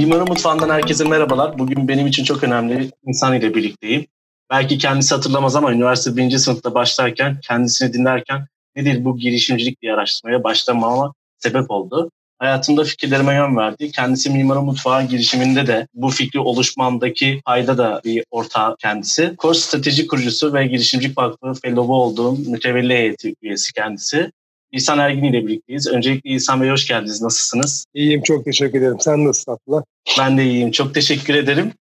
Mimari 0.00 0.30
Mutfağı'ndan 0.30 0.70
herkese 0.70 1.04
merhabalar. 1.04 1.58
Bugün 1.58 1.88
benim 1.88 2.06
için 2.06 2.24
çok 2.24 2.44
önemli 2.44 2.90
insan 3.06 3.34
ile 3.34 3.54
birlikteyim. 3.54 4.06
Belki 4.50 4.78
kendisi 4.78 5.14
hatırlamaz 5.14 5.56
ama 5.56 5.72
üniversite 5.72 6.16
birinci 6.16 6.38
sınıfta 6.38 6.74
başlarken, 6.74 7.40
kendisini 7.42 7.92
dinlerken 7.92 8.46
nedir 8.76 9.04
bu 9.04 9.18
girişimcilik 9.18 9.82
diye 9.82 9.92
araştırmaya 9.92 10.44
başlamama 10.44 11.14
sebep 11.38 11.70
oldu. 11.70 12.10
Hayatımda 12.38 12.84
fikirlerime 12.84 13.34
yön 13.34 13.56
verdi. 13.56 13.90
Kendisi 13.90 14.30
Mimari 14.30 14.58
Mutfağı 14.58 15.02
girişiminde 15.08 15.66
de 15.66 15.86
bu 15.94 16.08
fikri 16.08 16.40
oluşmamdaki 16.40 17.40
payda 17.44 17.78
da 17.78 18.00
bir 18.04 18.24
ortağı 18.30 18.76
kendisi. 18.76 19.34
Kors 19.36 19.58
strateji 19.58 20.06
kurucusu 20.06 20.54
ve 20.54 20.66
girişimcilik 20.66 21.18
vakfı 21.18 21.52
fellow'u 21.62 21.94
olduğum 21.94 22.36
mütevelli 22.50 22.94
heyeti 22.94 23.34
üyesi 23.42 23.72
kendisi. 23.72 24.32
İhsan 24.72 24.98
Ergin 24.98 25.24
ile 25.24 25.46
birlikteyiz. 25.46 25.86
Öncelikle 25.86 26.30
İhsan 26.30 26.62
Bey 26.62 26.70
hoş 26.70 26.88
geldiniz. 26.88 27.22
Nasılsınız? 27.22 27.84
İyiyim, 27.94 28.22
çok 28.22 28.44
teşekkür 28.44 28.78
ederim. 28.78 28.96
Sen 29.00 29.24
nasılsın 29.24 29.52
Abdullah? 29.52 29.82
Ben 30.18 30.38
de 30.38 30.44
iyiyim. 30.44 30.70
Çok 30.70 30.94
teşekkür 30.94 31.34
ederim. 31.34 31.72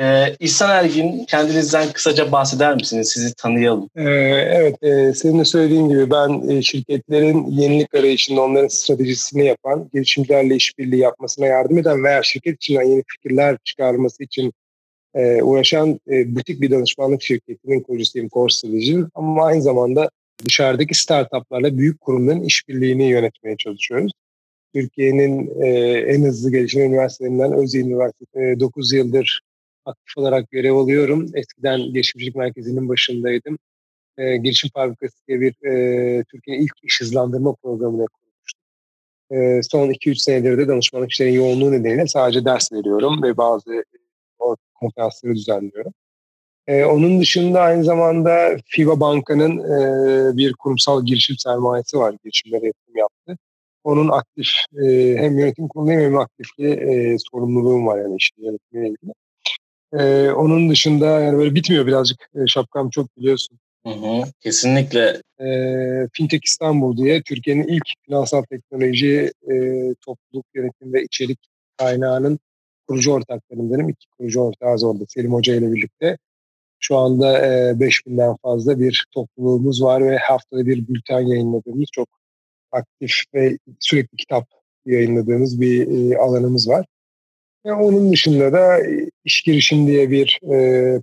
Ee, 0.00 0.36
İhsan 0.40 0.70
Ergin, 0.70 1.24
kendinizden 1.24 1.92
kısaca 1.92 2.32
bahseder 2.32 2.74
misiniz? 2.74 3.12
Sizi 3.14 3.34
tanıyalım. 3.34 3.90
Ee, 3.96 4.02
evet, 4.52 4.82
e, 4.82 5.14
senin 5.14 5.38
de 5.38 5.44
söylediğin 5.44 5.88
gibi 5.88 6.10
ben 6.10 6.48
e, 6.48 6.62
şirketlerin 6.62 7.46
yenilik 7.46 7.94
arayışında 7.94 8.40
onların 8.40 8.68
stratejisini 8.68 9.46
yapan, 9.46 9.90
girişimcilerle 9.94 10.56
işbirliği 10.56 11.00
yapmasına 11.00 11.46
yardım 11.46 11.78
eden 11.78 12.04
veya 12.04 12.22
şirket 12.22 12.56
içinden 12.56 12.82
yeni 12.82 13.02
fikirler 13.06 13.56
çıkarması 13.64 14.24
için 14.24 14.52
e, 15.14 15.42
uğraşan 15.42 16.00
e, 16.10 16.34
butik 16.34 16.60
bir 16.60 16.70
danışmanlık 16.70 17.22
şirketinin 17.22 17.80
kurucusuyum 17.80 18.28
Core 18.28 18.52
Strategy. 18.52 18.96
Ama 19.14 19.44
aynı 19.44 19.62
zamanda 19.62 20.10
dışarıdaki 20.46 20.94
startuplarla 20.94 21.78
büyük 21.78 22.00
kurumların 22.00 22.42
işbirliğini 22.42 23.10
yönetmeye 23.10 23.56
çalışıyoruz. 23.56 24.12
Türkiye'nin 24.74 25.62
e, 25.62 25.68
en 25.98 26.24
hızlı 26.24 26.50
gelişen 26.50 26.80
üniversitelerinden 26.80 27.52
Özyeğin 27.52 27.90
Üniversitesi 27.90 28.40
e, 28.40 28.60
9 28.60 28.92
yıldır 28.92 29.40
aktif 29.84 30.18
olarak 30.18 30.50
görev 30.50 30.74
alıyorum. 30.74 31.26
Eskiden 31.34 31.80
girişimcilik 31.80 32.36
merkezinin 32.36 32.88
başındaydım. 32.88 33.58
E, 34.18 34.36
girişim 34.36 34.70
fabrikası 34.74 35.16
diye 35.28 35.40
bir 35.40 35.66
e, 35.66 36.24
Türkiye'nin 36.24 36.62
ilk 36.62 36.72
iş 36.82 37.00
hızlandırma 37.00 37.54
programını 37.54 38.06
kurmuştum. 38.06 38.60
E, 39.30 39.60
son 39.62 39.90
2-3 39.90 40.14
senedir 40.14 40.58
de 40.58 40.68
danışmanlık 40.68 41.10
işlerin 41.10 41.32
yoğunluğu 41.32 41.72
nedeniyle 41.72 42.06
sadece 42.06 42.44
ders 42.44 42.72
veriyorum 42.72 43.22
ve 43.22 43.36
bazı 43.36 43.74
e, 43.74 43.82
konferansları 44.74 45.34
düzenliyorum. 45.34 45.94
Ee, 46.68 46.84
onun 46.84 47.20
dışında 47.20 47.60
aynı 47.60 47.84
zamanda 47.84 48.56
FIBA 48.66 49.00
Banka'nın 49.00 49.58
e, 49.58 50.36
bir 50.36 50.52
kurumsal 50.52 51.06
girişim 51.06 51.36
sermayesi 51.38 51.98
var. 51.98 52.14
Girişimlere 52.24 52.66
yatırım 52.66 52.96
yaptı. 52.96 53.38
Onun 53.84 54.08
aktif 54.08 54.48
e, 54.82 55.16
hem 55.18 55.38
yönetim 55.38 55.68
kurulundayım 55.68 56.02
hem 56.02 56.18
aktifli 56.18 56.70
e, 56.70 57.16
sorumluluğum 57.32 57.86
var 57.86 57.98
yani 57.98 58.16
işte 58.16 58.42
yönetimiyle 58.42 58.88
ilgili. 58.88 59.12
E, 59.92 60.30
onun 60.30 60.70
dışında 60.70 61.20
yani 61.20 61.38
böyle 61.38 61.54
bitmiyor 61.54 61.86
birazcık 61.86 62.30
e, 62.34 62.46
şapkam 62.46 62.90
çok 62.90 63.16
biliyorsun. 63.16 63.58
Hı 63.86 63.92
hı, 63.92 64.24
kesinlikle. 64.40 65.22
E, 65.40 65.48
Fintech 66.12 66.44
İstanbul 66.44 66.96
diye 66.96 67.22
Türkiye'nin 67.22 67.68
ilk 67.68 67.84
finansal 68.06 68.42
teknoloji 68.42 69.32
e, 69.50 69.54
topluluk 70.06 70.46
yönetim 70.54 70.92
ve 70.92 71.02
içerik 71.02 71.38
kaynağının 71.76 72.38
kurucu 72.88 73.12
ortaklarındanım. 73.12 73.88
İki 73.88 74.06
kurucu 74.18 74.40
ortağız 74.40 74.84
orada 74.84 75.04
Selim 75.08 75.32
Hoca 75.32 75.54
ile 75.54 75.72
birlikte. 75.72 76.18
Şu 76.80 76.96
anda 76.96 77.38
e, 77.38 77.70
5000'den 77.72 78.36
fazla 78.42 78.80
bir 78.80 79.06
topluluğumuz 79.12 79.82
var 79.82 80.04
ve 80.04 80.16
haftada 80.16 80.66
bir 80.66 80.88
bülten 80.88 81.20
yayınladığımız 81.20 81.88
çok 81.92 82.08
aktif 82.72 83.12
ve 83.34 83.58
sürekli 83.80 84.16
kitap 84.16 84.44
yayınladığımız 84.86 85.60
bir 85.60 86.10
e, 86.12 86.18
alanımız 86.18 86.68
var. 86.68 86.86
Ve 87.66 87.72
onun 87.72 88.12
dışında 88.12 88.52
da 88.52 88.78
iş 89.24 89.42
girişim 89.42 89.86
diye 89.86 90.10
bir 90.10 90.40
e, 90.42 90.56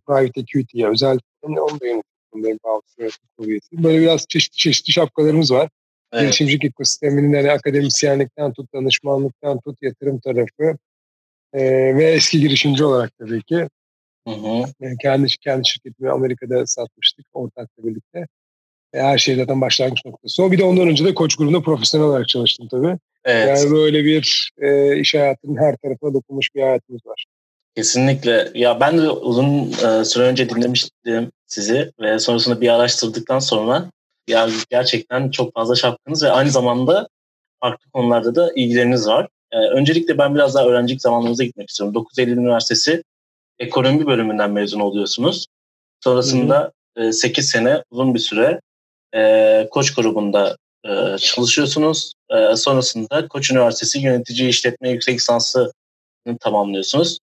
private 0.08 0.42
equity, 0.42 0.86
özel 0.86 1.18
onu 1.42 1.80
da 1.80 1.86
üyesi. 3.48 3.84
Böyle 3.84 4.02
biraz 4.02 4.26
çeşitli 4.30 4.58
çeşitli 4.58 4.94
şapkalarımız 4.94 5.52
var. 5.52 5.70
Evet. 6.14 6.24
Girişimcilik 6.24 6.66
ekosisteminin 6.66 7.34
hani 7.34 7.52
akademisyenlikten 7.52 8.54
tut, 8.54 8.74
danışmanlıktan 8.74 9.60
tut, 9.60 9.78
yatırım 9.82 10.20
tarafı 10.20 10.78
e, 11.54 11.62
ve 11.96 12.06
eski 12.06 12.40
girişimci 12.40 12.84
olarak 12.84 13.18
tabii 13.20 13.44
ki 13.44 13.68
Hı 14.28 14.34
hı. 14.34 14.66
Yani 14.80 14.98
kendi, 15.02 15.28
kendi 15.28 15.68
şirketimi 15.68 16.12
Amerika'da 16.12 16.66
satmıştık 16.66 17.26
ortakla 17.34 17.84
birlikte. 17.84 18.28
E, 18.94 19.00
her 19.00 19.18
şey 19.18 19.36
zaten 19.36 19.62
başlangıç 19.62 20.06
noktası. 20.06 20.44
O 20.44 20.52
bir 20.52 20.58
de 20.58 20.64
ondan 20.64 20.88
önce 20.88 21.06
de 21.06 21.14
koç 21.14 21.36
grubunda 21.36 21.62
profesyonel 21.62 22.08
olarak 22.08 22.28
çalıştım 22.28 22.68
tabii. 22.72 22.98
Evet. 23.26 23.48
Yani 23.48 23.72
böyle 23.72 24.04
bir 24.06 24.52
e, 24.58 25.00
iş 25.00 25.16
hayatının 25.16 25.58
her 25.58 25.76
tarafına 25.78 26.14
dokunmuş 26.14 26.56
bir 26.56 26.62
hayatımız 26.62 27.06
var. 27.06 27.26
Kesinlikle. 27.76 28.52
Ya 28.54 28.80
ben 28.80 28.98
de 28.98 29.10
uzun 29.10 29.72
e, 29.72 30.06
süre 30.06 30.24
önce 30.24 30.50
dinlemiştim 30.50 31.32
sizi 31.46 31.92
ve 32.00 32.20
sonrasında 32.20 32.62
bir 32.62 32.70
araştırdıktan 32.70 33.40
sonra 33.40 33.90
ya 34.28 34.50
gerçekten 34.70 35.32
çok 35.32 35.54
fazla 35.54 35.76
şapkınız 35.76 36.24
ve 36.24 36.32
aynı 36.32 36.50
zamanda 36.50 37.08
farklı 37.62 37.92
konularda 37.92 38.36
da 38.36 38.52
ilgileriniz 38.56 39.08
var. 39.08 39.28
E, 39.52 39.58
öncelikle 39.58 40.18
ben 40.18 40.36
biraz 40.36 40.56
daha 40.56 40.66
öğrencilik 40.66 41.02
zamanlarınıza 41.02 41.44
gitmek 41.44 41.70
istiyorum. 41.70 41.96
9 41.96 42.20
Eylül 42.20 42.38
Üniversitesi 42.38 43.04
ekonomi 43.60 44.06
bölümünden 44.08 44.52
mezun 44.52 44.80
oluyorsunuz. 44.80 45.46
Sonrasında 46.04 46.72
e, 46.98 47.12
8 47.12 47.50
sene 47.50 47.84
uzun 47.92 48.14
bir 48.14 48.20
süre 48.20 48.62
e, 49.16 49.68
Koç 49.72 49.94
grubunda 49.94 50.58
e, 50.86 51.18
çalışıyorsunuz. 51.18 52.14
E, 52.30 52.56
sonrasında 52.56 53.28
Koç 53.28 53.52
Üniversitesi 53.52 54.00
Yönetici 54.00 54.50
İşletme 54.50 54.90
Yüksek 54.90 55.16
Lisansı'nı 55.16 56.38
tamamlıyorsunuz. 56.40 57.20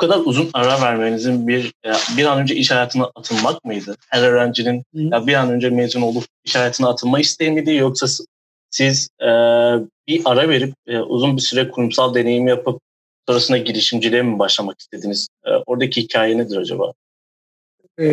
Bu 0.00 0.06
kadar 0.06 0.20
uzun 0.24 0.50
ara 0.54 0.80
vermenizin 0.80 1.48
bir 1.48 1.72
bir 2.16 2.24
an 2.24 2.38
önce 2.38 2.54
iş 2.54 2.70
hayatına 2.70 3.10
atılmak 3.14 3.64
mıydı? 3.64 3.96
Her 4.08 4.22
öğrencinin 4.22 4.82
ya 4.92 5.26
bir 5.26 5.34
an 5.34 5.50
önce 5.50 5.70
mezun 5.70 6.02
olup 6.02 6.24
iş 6.44 6.56
hayatına 6.56 6.88
atılma 6.88 7.20
isteği 7.20 7.50
miydi 7.50 7.74
yoksa 7.74 8.06
siz 8.70 9.08
e, 9.20 9.26
bir 10.08 10.22
ara 10.24 10.48
verip 10.48 10.74
e, 10.86 10.98
uzun 10.98 11.36
bir 11.36 11.42
süre 11.42 11.70
kurumsal 11.70 12.14
deneyim 12.14 12.46
yapıp 12.48 12.80
sonrasında 13.28 13.58
girişimciliğe 13.58 14.22
mi 14.22 14.38
başlamak 14.38 14.80
istediniz? 14.80 15.28
E, 15.44 15.50
oradaki 15.66 16.02
hikaye 16.02 16.38
nedir 16.38 16.56
acaba? 16.56 16.92
Ee, 17.98 18.06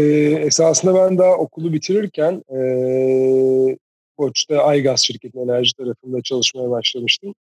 esasında 0.45 0.95
ben 0.95 1.17
daha 1.17 1.33
okulu 1.33 1.73
bitirirken 1.73 2.43
e, 2.55 3.77
Koç'ta 4.17 4.57
Aygaz 4.57 4.99
şirketinin 4.99 5.47
enerji 5.47 5.73
tarafında 5.73 6.21
çalışmaya 6.21 6.69
başlamıştım. 6.69 7.35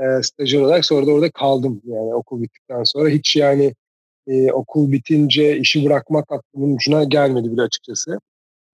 E, 0.00 0.22
stajyer 0.22 0.60
olarak 0.60 0.84
sonra 0.84 1.06
da 1.06 1.10
orada 1.10 1.30
kaldım 1.30 1.82
yani 1.84 2.14
okul 2.14 2.42
bittikten 2.42 2.84
sonra. 2.84 3.08
Hiç 3.08 3.36
yani 3.36 3.74
e, 4.26 4.52
okul 4.52 4.92
bitince 4.92 5.56
işi 5.58 5.84
bırakmak 5.86 6.32
aklımın 6.32 6.76
ucuna 6.76 7.04
gelmedi 7.04 7.52
bile 7.52 7.62
açıkçası. 7.62 8.18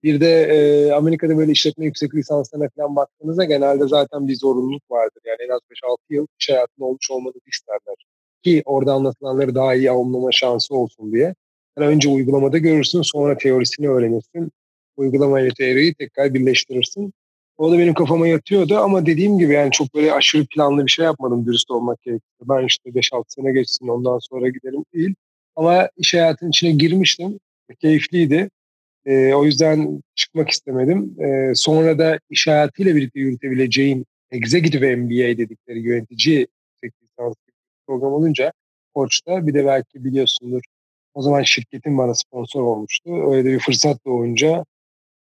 Bir 0.03 0.21
de 0.21 0.43
e, 0.43 0.93
Amerika'da 0.93 1.37
böyle 1.37 1.53
işletme 1.53 1.85
yüksek 1.85 2.15
lisanslarına 2.15 2.69
falan 2.77 2.97
baktığınızda 2.97 3.45
genelde 3.45 3.89
zaten 3.89 4.29
bir 4.29 4.37
zorunluluk 4.37 4.91
vardır. 4.91 5.23
Yani 5.27 5.39
en 5.41 5.49
az 5.49 5.61
5-6 5.71 5.97
yıl 6.11 6.27
iş 6.41 6.49
hayatında 6.49 6.87
olmuş 6.87 7.11
olmanızı 7.11 7.39
isterler 7.47 7.97
ki 8.43 8.63
orada 8.65 8.93
anlatılanları 8.93 9.55
daha 9.55 9.75
iyi 9.75 9.91
anlama 9.91 10.33
şansı 10.33 10.75
olsun 10.75 11.13
diye. 11.13 11.35
Yani 11.79 11.89
önce 11.89 12.09
uygulamada 12.09 12.59
görürsün 12.59 13.03
sonra 13.03 13.39
teorisini 13.39 13.89
öğrenirsin. 13.89 14.53
Uygulamayla 14.97 15.51
teoriyi 15.59 15.95
tekrar 15.95 16.35
birleştirirsin. 16.35 17.13
O 17.59 17.73
da 17.73 17.79
benim 17.79 17.95
kafama 17.95 18.29
yatıyordu 18.29 18.77
ama 18.77 19.07
dediğim 19.07 19.39
gibi 19.39 19.53
yani 19.53 19.71
çok 19.71 19.95
böyle 19.95 20.13
aşırı 20.13 20.47
planlı 20.47 20.87
bir 20.87 20.91
şey 20.91 21.05
yapmadım 21.05 21.47
dürüst 21.47 21.71
olmak 21.71 22.03
gerekirse. 22.03 22.45
Ben 22.49 22.67
işte 22.67 22.91
5-6 22.91 23.25
sene 23.29 23.53
geçsin 23.53 23.89
ondan 23.89 24.19
sonra 24.19 24.49
gidelim 24.49 24.85
değil. 24.95 25.15
Ama 25.57 25.89
iş 25.97 26.15
hayatının 26.15 26.51
içine 26.51 26.71
girmiştim. 26.71 27.41
Keyifliydi. 27.81 28.51
E, 29.07 29.35
o 29.35 29.45
yüzden 29.45 30.03
çıkmak 30.15 30.51
istemedim. 30.51 31.23
E, 31.23 31.55
sonra 31.55 31.99
da 31.99 32.19
iş 32.31 32.47
hayatıyla 32.47 32.97
birlikte 32.97 33.21
yürütebileceğin 33.21 34.07
Executive 34.31 34.97
MBA 34.97 35.39
dedikleri 35.39 35.81
yönetici 35.81 36.47
lisans 36.85 37.35
program 37.89 38.13
olunca 38.13 38.53
Koç'ta 38.95 39.47
bir 39.47 39.55
de 39.55 39.67
belki 39.67 40.05
biliyorsundur 40.05 40.63
o 41.15 41.23
zaman 41.23 41.43
şirketin 41.43 41.99
bana 41.99 42.15
sponsor 42.15 42.63
olmuştu. 42.63 43.31
Öyle 43.31 43.45
de 43.45 43.53
bir 43.53 43.61
fırsat 43.61 44.05
doğunca 44.07 44.65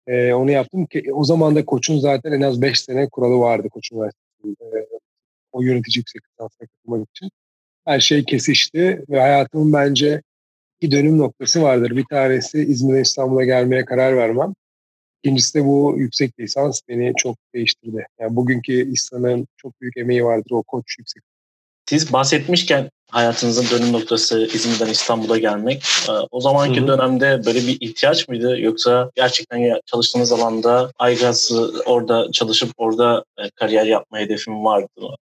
e, 0.07 0.33
onu 0.33 0.51
yaptım. 0.51 0.86
ki 0.86 1.13
O 1.13 1.24
zaman 1.24 1.56
da 1.56 1.65
Koç'un 1.65 2.00
zaten 2.00 2.31
en 2.31 2.42
az 2.42 2.62
5 2.62 2.80
sene 2.80 3.10
kuralı 3.10 3.39
vardı 3.39 3.69
Koç 3.69 3.92
Üniversitesi'nde. 3.92 4.80
E, 4.80 4.88
o 5.51 5.62
yönetici 5.62 6.00
yüksek 6.00 6.21
lisansına 6.31 6.68
katılmak 6.68 7.10
için. 7.10 7.30
Her 7.86 8.00
şey 8.00 8.24
kesişti 8.24 9.04
ve 9.09 9.19
hayatımın 9.19 9.74
bence 9.74 10.21
iki 10.81 10.92
dönüm 10.92 11.18
noktası 11.18 11.62
vardır. 11.62 11.98
Bir 11.98 12.06
tanesi 12.06 12.59
İzmir'e 12.59 13.01
İstanbul'a 13.01 13.44
gelmeye 13.44 13.86
karar 13.86 14.18
vermem. 14.18 14.54
İkincisi 15.24 15.59
de 15.59 15.66
bu 15.66 15.95
yüksek 15.98 16.39
lisans 16.39 16.81
beni 16.89 17.13
çok 17.18 17.38
değiştirdi. 17.54 18.06
Yani 18.19 18.36
bugünkü 18.36 18.92
İhsan'ın 18.92 19.48
çok 19.57 19.81
büyük 19.81 19.98
emeği 19.98 20.25
vardır 20.25 20.51
o 20.51 20.63
koç 20.63 20.95
yüksek 21.00 21.24
siz 21.85 22.13
bahsetmişken 22.13 22.89
hayatınızın 23.12 23.77
dönüm 23.77 23.94
noktası 23.94 24.50
İzmir'den 24.53 24.91
İstanbul'a 24.91 25.38
gelmek. 25.38 25.83
E, 26.09 26.12
o 26.31 26.41
zamanki 26.41 26.80
Hı-hı. 26.80 26.88
dönemde 26.88 27.41
böyle 27.45 27.59
bir 27.59 27.77
ihtiyaç 27.81 28.27
mıydı? 28.27 28.59
Yoksa 28.59 29.12
gerçekten 29.15 29.80
çalıştığınız 29.85 30.31
alanda 30.31 30.91
Aygaz'ı 31.00 31.81
orada 31.85 32.31
çalışıp 32.31 32.71
orada 32.77 33.25
e, 33.39 33.50
kariyer 33.50 33.85
yapma 33.85 34.19
hedefim 34.19 34.65
vardı 34.65 34.88
mı? 34.97 35.15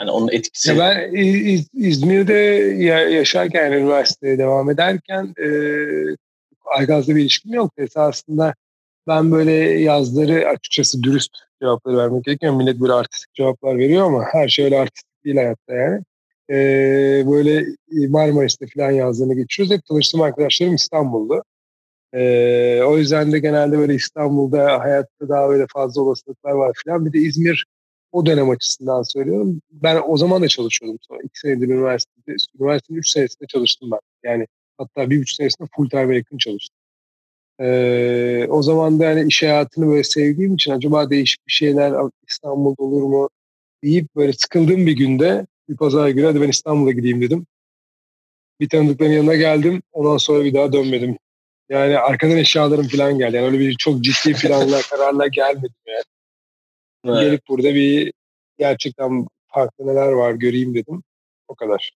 Yani 0.00 0.10
onun 0.10 0.28
etkisi. 0.28 0.70
Ya 0.70 0.78
ben 0.78 1.14
İz, 1.14 1.68
İzmir'de 1.74 2.32
yaşarken 3.12 3.72
üniversiteye 3.72 4.38
devam 4.38 4.70
ederken 4.70 5.34
e, 5.38 5.46
Aygaz'la 6.78 7.16
bir 7.16 7.20
ilişkim 7.20 7.54
yoktu. 7.54 7.82
Esasında 7.82 8.54
ben 9.08 9.32
böyle 9.32 9.52
yazları 9.80 10.48
açıkçası 10.48 11.02
dürüst 11.02 11.32
cevapları 11.62 11.96
vermek 11.96 12.24
gerekiyor. 12.24 12.52
Millet 12.52 12.80
böyle 12.80 12.92
artistik 12.92 13.34
cevaplar 13.34 13.78
veriyor 13.78 14.06
ama 14.06 14.24
her 14.32 14.48
şey 14.48 14.64
öyle 14.64 14.80
artistik 14.80 15.09
değil 15.24 15.36
hayatta 15.36 15.74
yani. 15.74 16.02
Ee, 16.50 17.24
böyle 17.30 17.66
Marmaris'te 18.08 18.66
falan 18.74 18.90
yazdığını 18.90 19.34
geçiyoruz. 19.34 19.74
Hep 19.74 19.84
tanıştığım 19.84 20.22
arkadaşlarım 20.22 20.74
İstanbul'da. 20.74 21.42
Ee, 22.14 22.82
o 22.82 22.98
yüzden 22.98 23.32
de 23.32 23.38
genelde 23.38 23.78
böyle 23.78 23.94
İstanbul'da 23.94 24.80
hayatta 24.80 25.28
daha 25.28 25.48
böyle 25.48 25.66
fazla 25.72 26.02
olasılıklar 26.02 26.52
var 26.52 26.72
falan. 26.86 27.06
Bir 27.06 27.12
de 27.12 27.18
İzmir 27.18 27.66
o 28.12 28.26
dönem 28.26 28.50
açısından 28.50 29.02
söylüyorum. 29.02 29.62
Ben 29.70 30.00
o 30.08 30.16
zaman 30.16 30.42
da 30.42 30.48
çalışıyordum. 30.48 30.98
Sonra 31.08 31.20
iki 31.24 31.40
senedir 31.40 31.68
üniversitede, 31.68 32.36
üniversitenin 32.60 32.98
üç 32.98 33.08
senesinde 33.10 33.46
çalıştım 33.46 33.90
ben. 33.92 34.30
Yani 34.30 34.46
hatta 34.78 35.10
bir 35.10 35.20
buçuk 35.20 35.36
senesinde 35.36 35.68
full 35.76 35.88
time 35.90 36.16
yakın 36.16 36.38
çalıştım. 36.38 36.76
Ee, 37.60 38.46
o 38.50 38.62
zaman 38.62 39.00
da 39.00 39.04
yani 39.04 39.28
iş 39.28 39.42
hayatını 39.42 39.86
böyle 39.88 40.04
sevdiğim 40.04 40.54
için 40.54 40.72
acaba 40.72 41.10
değişik 41.10 41.46
bir 41.46 41.52
şeyler 41.52 41.94
İstanbul'da 42.28 42.82
olur 42.82 43.02
mu 43.02 43.28
deyip 43.84 44.16
böyle 44.16 44.32
sıkıldığım 44.32 44.86
bir 44.86 44.96
günde 44.96 45.46
bir 45.68 45.76
pazar 45.76 46.08
günü 46.08 46.26
hadi 46.26 46.40
ben 46.40 46.48
İstanbul'a 46.48 46.92
gideyim 46.92 47.22
dedim. 47.22 47.46
Bir 48.60 48.68
tanıdıkların 48.68 49.12
yanına 49.12 49.34
geldim. 49.34 49.82
Ondan 49.92 50.16
sonra 50.16 50.44
bir 50.44 50.54
daha 50.54 50.72
dönmedim. 50.72 51.18
Yani 51.68 51.98
arkadan 51.98 52.36
eşyalarım 52.36 52.88
falan 52.88 53.18
geldi. 53.18 53.36
Yani 53.36 53.46
öyle 53.46 53.58
bir 53.58 53.74
çok 53.74 54.00
ciddi 54.00 54.32
planlar, 54.32 54.82
kararlar 54.90 55.26
gelmedi 55.26 55.74
yani. 55.86 56.02
Evet. 57.04 57.20
Gelip 57.20 57.48
burada 57.48 57.74
bir 57.74 58.12
gerçekten 58.58 59.26
farklı 59.46 59.86
neler 59.86 60.12
var 60.12 60.32
göreyim 60.32 60.74
dedim. 60.74 61.02
O 61.48 61.54
kadar. 61.54 61.92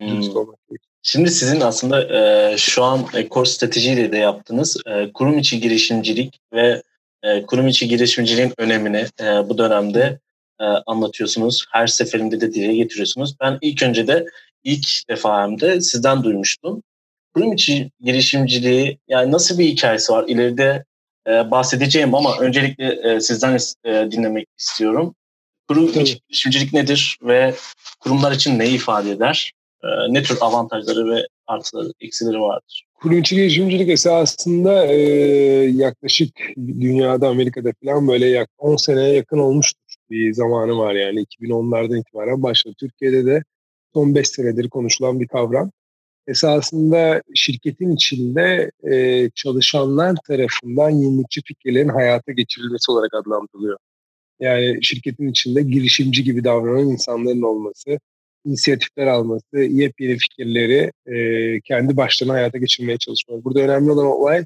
Hmm. 0.00 0.22
Şimdi 1.02 1.30
sizin 1.30 1.60
aslında 1.60 2.18
e, 2.18 2.56
şu 2.58 2.84
an 2.84 3.06
e, 3.14 3.28
core 3.28 3.48
stratejiyle 3.48 4.12
de 4.12 4.18
yaptığınız 4.18 4.76
e, 4.86 5.12
kurum 5.12 5.38
içi 5.38 5.60
girişimcilik 5.60 6.40
ve 6.52 6.82
e, 7.22 7.42
kurum 7.42 7.66
içi 7.66 7.88
girişimciliğin 7.88 8.52
önemini 8.58 9.06
e, 9.20 9.24
bu 9.24 9.58
dönemde 9.58 10.18
e, 10.62 10.64
anlatıyorsunuz. 10.86 11.66
Her 11.72 11.86
seferinde 11.86 12.40
de 12.40 12.54
dile 12.54 12.74
getiriyorsunuz. 12.74 13.36
Ben 13.40 13.58
ilk 13.60 13.82
önce 13.82 14.06
de 14.06 14.26
ilk 14.64 15.08
defa 15.08 15.42
hem 15.42 15.60
de 15.60 15.80
sizden 15.80 16.24
duymuştum. 16.24 16.82
Kurum 17.34 17.52
içi 17.52 17.90
girişimciliği 18.00 18.98
yani 19.08 19.32
nasıl 19.32 19.58
bir 19.58 19.66
hikayesi 19.66 20.12
var? 20.12 20.24
İleride 20.28 20.84
e, 21.28 21.50
bahsedeceğim 21.50 22.14
ama 22.14 22.38
öncelikle 22.38 22.84
e, 22.84 23.20
sizden 23.20 23.58
e, 23.84 24.10
dinlemek 24.10 24.46
istiyorum. 24.58 25.14
Kurum 25.68 25.92
Tabii. 25.92 26.02
içi 26.02 26.20
girişimcilik 26.28 26.72
nedir 26.72 27.18
ve 27.22 27.54
kurumlar 28.00 28.32
için 28.32 28.58
ne 28.58 28.68
ifade 28.68 29.10
eder? 29.10 29.52
E, 29.84 29.88
ne 30.08 30.22
tür 30.22 30.38
avantajları 30.40 31.10
ve 31.10 31.26
artıları, 31.46 31.92
eksileri 32.00 32.40
vardır? 32.40 32.84
Kurum 32.94 33.18
içi 33.18 33.34
girişimcilik 33.34 33.88
esasında 33.88 34.86
e, 34.86 34.96
yaklaşık 35.70 36.36
dünyada 36.56 37.28
Amerika'da 37.28 37.70
falan 37.84 38.08
böyle 38.08 38.26
yak 38.26 38.48
10 38.58 38.76
seneye 38.76 39.14
yakın 39.14 39.38
olmuştur 39.38 39.81
bir 40.12 40.32
zamanı 40.32 40.78
var 40.78 40.94
yani 40.94 41.24
2010'lardan 41.24 42.00
itibaren 42.00 42.42
başladı. 42.42 42.74
Türkiye'de 42.80 43.26
de 43.26 43.42
son 43.94 44.14
5 44.14 44.28
senedir 44.28 44.68
konuşulan 44.68 45.20
bir 45.20 45.28
kavram. 45.28 45.70
Esasında 46.26 47.22
şirketin 47.34 47.90
içinde 47.94 48.70
e, 48.92 49.30
çalışanlar 49.34 50.16
tarafından 50.28 50.90
yenilikçi 50.90 51.40
fikirlerin 51.46 51.88
hayata 51.88 52.32
geçirilmesi 52.32 52.92
olarak 52.92 53.14
adlandırılıyor. 53.14 53.78
Yani 54.40 54.78
şirketin 54.84 55.28
içinde 55.28 55.62
girişimci 55.62 56.24
gibi 56.24 56.44
davranan 56.44 56.88
insanların 56.88 57.42
olması, 57.42 57.98
inisiyatifler 58.44 59.06
alması, 59.06 59.58
yepyeni 59.58 60.18
fikirleri 60.18 60.92
e, 61.06 61.60
kendi 61.60 61.96
başlarına 61.96 62.34
hayata 62.34 62.58
geçirmeye 62.58 62.98
çalışmak. 62.98 63.44
Burada 63.44 63.60
önemli 63.60 63.90
olan 63.90 64.06
olay 64.06 64.44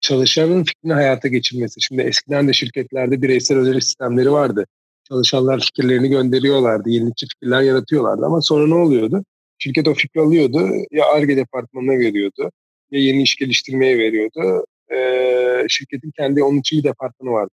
çalışanın 0.00 0.64
fikrini 0.64 0.92
hayata 0.92 1.28
geçirmesi. 1.28 1.80
Şimdi 1.80 2.02
eskiden 2.02 2.48
de 2.48 2.52
şirketlerde 2.52 3.22
bireysel 3.22 3.58
öneri 3.58 3.82
sistemleri 3.82 4.32
vardı. 4.32 4.66
Çalışanlar 5.08 5.60
fikirlerini 5.60 6.08
gönderiyorlardı, 6.08 6.90
yenilikçi 6.90 7.26
fikirler 7.26 7.62
yaratıyorlardı 7.62 8.26
ama 8.26 8.40
sonra 8.40 8.66
ne 8.66 8.74
oluyordu? 8.74 9.24
Şirket 9.58 9.88
o 9.88 9.94
fikri 9.94 10.20
alıyordu, 10.20 10.70
ya 10.90 11.06
ARGE 11.06 11.36
departmanına 11.36 11.98
veriyordu, 11.98 12.50
ya 12.90 13.00
yeni 13.00 13.22
iş 13.22 13.36
geliştirmeye 13.36 13.98
veriyordu. 13.98 14.66
Ee, 14.92 15.66
şirketin 15.68 16.10
kendi 16.10 16.42
onun 16.42 16.58
için 16.58 16.78
bir 16.78 16.84
departmanı 16.84 17.30
vardı. 17.30 17.50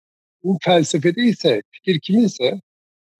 Bu 0.45 0.59
felsefede 0.65 1.23
ise 1.23 1.63
fikir 1.71 2.01
kiminse 2.01 2.61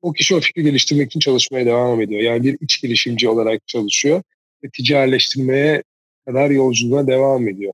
o 0.03 0.13
kişi 0.13 0.35
o 0.35 0.41
fikri 0.41 0.63
geliştirmek 0.63 1.07
için 1.07 1.21
çalışmaya 1.21 1.67
devam 1.67 2.01
ediyor. 2.01 2.21
Yani 2.21 2.45
bir 2.45 2.57
iç 2.61 2.83
girişimci 2.83 3.29
olarak 3.29 3.67
çalışıyor 3.67 4.23
ve 4.65 4.69
ticarileştirmeye 4.71 5.83
kadar 6.27 6.51
yolculuğuna 6.51 7.07
devam 7.07 7.49
ediyor. 7.49 7.73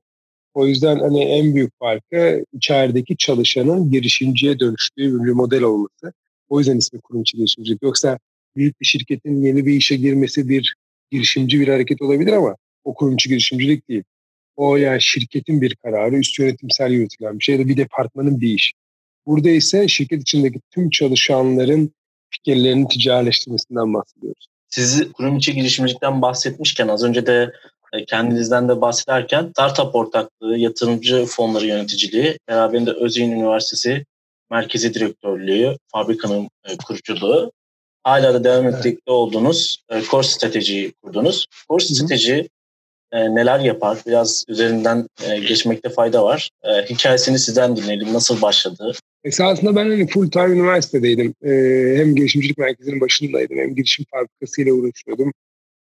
O 0.53 0.67
yüzden 0.67 0.99
hani 0.99 1.23
en 1.23 1.55
büyük 1.55 1.79
farkı 1.79 2.45
içerideki 2.53 3.17
çalışanın 3.17 3.91
girişimciye 3.91 4.59
dönüştüğü 4.59 5.23
bir 5.23 5.31
model 5.31 5.63
olması. 5.63 6.13
O 6.49 6.59
yüzden 6.59 6.77
ismi 6.77 7.01
kurum 7.01 7.21
içi 7.21 7.37
girişimcilik. 7.37 7.83
Yoksa 7.83 8.19
büyük 8.55 8.81
bir 8.81 8.85
şirketin 8.85 9.41
yeni 9.41 9.65
bir 9.65 9.73
işe 9.73 9.95
girmesi 9.95 10.49
bir 10.49 10.75
girişimci 11.11 11.59
bir 11.59 11.67
hareket 11.67 12.01
olabilir 12.01 12.33
ama 12.33 12.55
o 12.83 12.93
kurum 12.93 13.13
içi 13.13 13.29
girişimcilik 13.29 13.89
değil. 13.89 14.03
O 14.55 14.75
yani 14.75 15.01
şirketin 15.01 15.61
bir 15.61 15.75
kararı, 15.75 16.15
üst 16.15 16.39
yönetimsel 16.39 16.91
yürütülen 16.91 17.39
bir 17.39 17.43
şey 17.43 17.55
ya 17.55 17.63
da 17.63 17.67
bir 17.67 17.77
departmanın 17.77 18.41
bir 18.41 18.53
iş. 18.53 18.73
Burada 19.25 19.49
ise 19.49 19.87
şirket 19.87 20.21
içindeki 20.21 20.59
tüm 20.71 20.89
çalışanların 20.89 21.91
fikirlerini 22.29 22.87
ticarileştirmesinden 22.87 23.93
bahsediyoruz. 23.93 24.47
Sizi 24.69 25.11
kurum 25.11 25.37
içi 25.37 25.53
girişimcilikten 25.53 26.21
bahsetmişken 26.21 26.87
az 26.87 27.03
önce 27.03 27.25
de 27.25 27.51
e, 27.93 28.05
kendinizden 28.05 28.69
de 28.69 28.81
bahsederken 28.81 29.49
startup 29.51 29.95
ortaklığı, 29.95 30.57
yatırımcı 30.57 31.25
fonları 31.25 31.65
yöneticiliği, 31.65 32.37
beraberinde 32.47 32.91
Özyeğin 32.91 33.31
Üniversitesi 33.31 34.05
merkezi 34.51 34.93
direktörlüğü, 34.93 35.77
fabrikanın 35.87 36.49
e, 36.65 36.77
kuruculuğu, 36.77 37.51
hala 38.03 38.33
da 38.33 38.43
devam 38.43 38.67
ettikte 38.67 38.89
evet. 38.89 39.01
olduğunuz 39.07 39.83
e, 39.89 40.01
core 40.01 40.27
stratejiyi 40.27 40.93
kurdunuz. 41.03 41.47
Core 41.69 41.83
strateji 41.83 42.49
e, 43.11 43.35
neler 43.35 43.59
yapar? 43.59 43.97
Biraz 44.07 44.45
üzerinden 44.47 45.07
e, 45.29 45.39
geçmekte 45.39 45.89
fayda 45.89 46.23
var. 46.23 46.49
E, 46.63 46.69
hikayesini 46.69 47.39
sizden 47.39 47.75
dinleyelim. 47.75 48.13
Nasıl 48.13 48.41
başladı? 48.41 48.91
Esasında 49.23 49.75
ben 49.75 49.89
hani 49.89 50.07
full 50.07 50.31
time 50.31 50.49
üniversitedeydim. 50.49 51.33
E, 51.43 51.51
hem 51.97 52.15
girişimcilik 52.15 52.57
merkezinin 52.57 53.01
başındaydım 53.01 53.57
hem 53.57 53.75
girişim 53.75 54.05
fabrikasıyla 54.11 54.73
uğraşıyordum. 54.73 55.33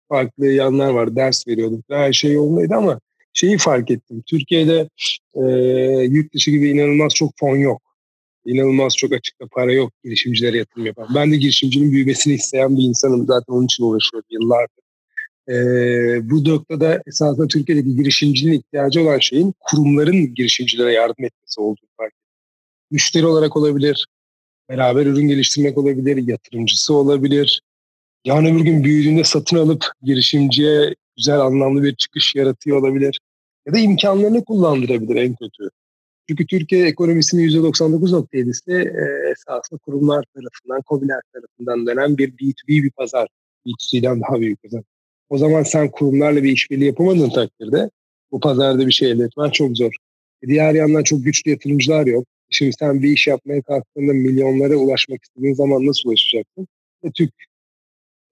Farklı 0.08 0.46
yanlar 0.46 0.90
var. 0.90 1.16
Ders 1.16 1.48
veriyordum. 1.48 1.84
Her 1.90 2.12
şey 2.12 2.32
yolundaydı 2.32 2.74
ama 2.74 3.00
şeyi 3.32 3.58
fark 3.58 3.90
ettim. 3.90 4.22
Türkiye'de 4.26 4.88
e, 5.34 5.42
yurt 6.04 6.34
dışı 6.34 6.50
gibi 6.50 6.70
inanılmaz 6.70 7.14
çok 7.14 7.30
fon 7.36 7.56
yok. 7.56 7.82
İnanılmaz 8.46 8.96
çok 8.96 9.12
açıkta 9.12 9.46
para 9.52 9.72
yok 9.72 9.92
girişimcilere 10.04 10.58
yatırım 10.58 10.86
yapan. 10.86 11.08
Ben 11.14 11.32
de 11.32 11.36
girişimcinin 11.36 11.92
büyümesini 11.92 12.34
isteyen 12.34 12.76
bir 12.76 12.82
insanım. 12.82 13.26
Zaten 13.26 13.54
onun 13.54 13.64
için 13.64 13.84
uğraşıyorum 13.84 14.28
yıllardır. 14.30 14.84
Ee, 15.48 16.30
bu 16.30 16.48
noktada 16.48 17.02
esasında 17.06 17.48
Türkiye'deki 17.48 17.96
girişimcinin 17.96 18.52
ihtiyacı 18.52 19.02
olan 19.02 19.18
şeyin 19.18 19.54
kurumların 19.60 20.34
girişimcilere 20.34 20.92
yardım 20.92 21.24
etmesi 21.24 21.60
olduğunu 21.60 21.88
fark 21.96 22.12
ettim. 22.12 22.24
Müşteri 22.90 23.26
olarak 23.26 23.56
olabilir, 23.56 24.06
beraber 24.68 25.06
ürün 25.06 25.28
geliştirmek 25.28 25.78
olabilir, 25.78 26.28
yatırımcısı 26.28 26.94
olabilir. 26.94 27.60
Yarın 28.24 28.46
öbür 28.46 28.60
gün 28.60 28.84
büyüdüğünde 28.84 29.24
satın 29.24 29.56
alıp 29.56 29.84
girişimciye 30.02 30.94
güzel 31.16 31.40
anlamlı 31.40 31.82
bir 31.82 31.94
çıkış 31.94 32.34
yaratıyor 32.34 32.76
olabilir. 32.76 33.20
Ya 33.66 33.72
da 33.72 33.78
imkanlarını 33.78 34.44
kullandırabilir 34.44 35.16
en 35.16 35.34
kötü. 35.34 35.70
Çünkü 36.28 36.46
Türkiye 36.46 36.86
ekonomisinin 36.86 37.48
%99.7'si 37.48 38.72
e, 38.72 39.30
esasında 39.30 39.78
kurumlar 39.78 40.24
tarafından, 40.34 40.82
COBİ'ler 40.88 41.20
tarafından 41.32 41.86
dönen 41.86 42.18
bir 42.18 42.32
B2B 42.32 42.68
bir 42.68 42.90
pazar. 42.90 43.28
B2C'den 43.66 44.20
daha 44.20 44.40
büyük 44.40 44.62
pazar. 44.62 44.82
O 45.28 45.38
zaman 45.38 45.62
sen 45.62 45.90
kurumlarla 45.90 46.42
bir 46.42 46.52
işbirliği 46.52 46.86
yapamadığın 46.86 47.30
takdirde 47.30 47.90
bu 48.32 48.40
pazarda 48.40 48.86
bir 48.86 48.92
şey 48.92 49.10
elde 49.10 49.24
etmen 49.24 49.50
çok 49.50 49.76
zor. 49.76 49.92
E, 50.42 50.46
diğer 50.46 50.74
yandan 50.74 51.02
çok 51.02 51.24
güçlü 51.24 51.50
yatırımcılar 51.50 52.06
yok. 52.06 52.24
Şimdi 52.50 52.72
sen 52.78 53.02
bir 53.02 53.10
iş 53.10 53.26
yapmaya 53.26 53.62
kalktığında 53.62 54.12
milyonlara 54.12 54.76
ulaşmak 54.76 55.24
istediğin 55.24 55.54
zaman 55.54 55.86
nasıl 55.86 56.08
ulaşacaksın? 56.08 56.68
E, 57.02 57.10
Türk 57.10 57.32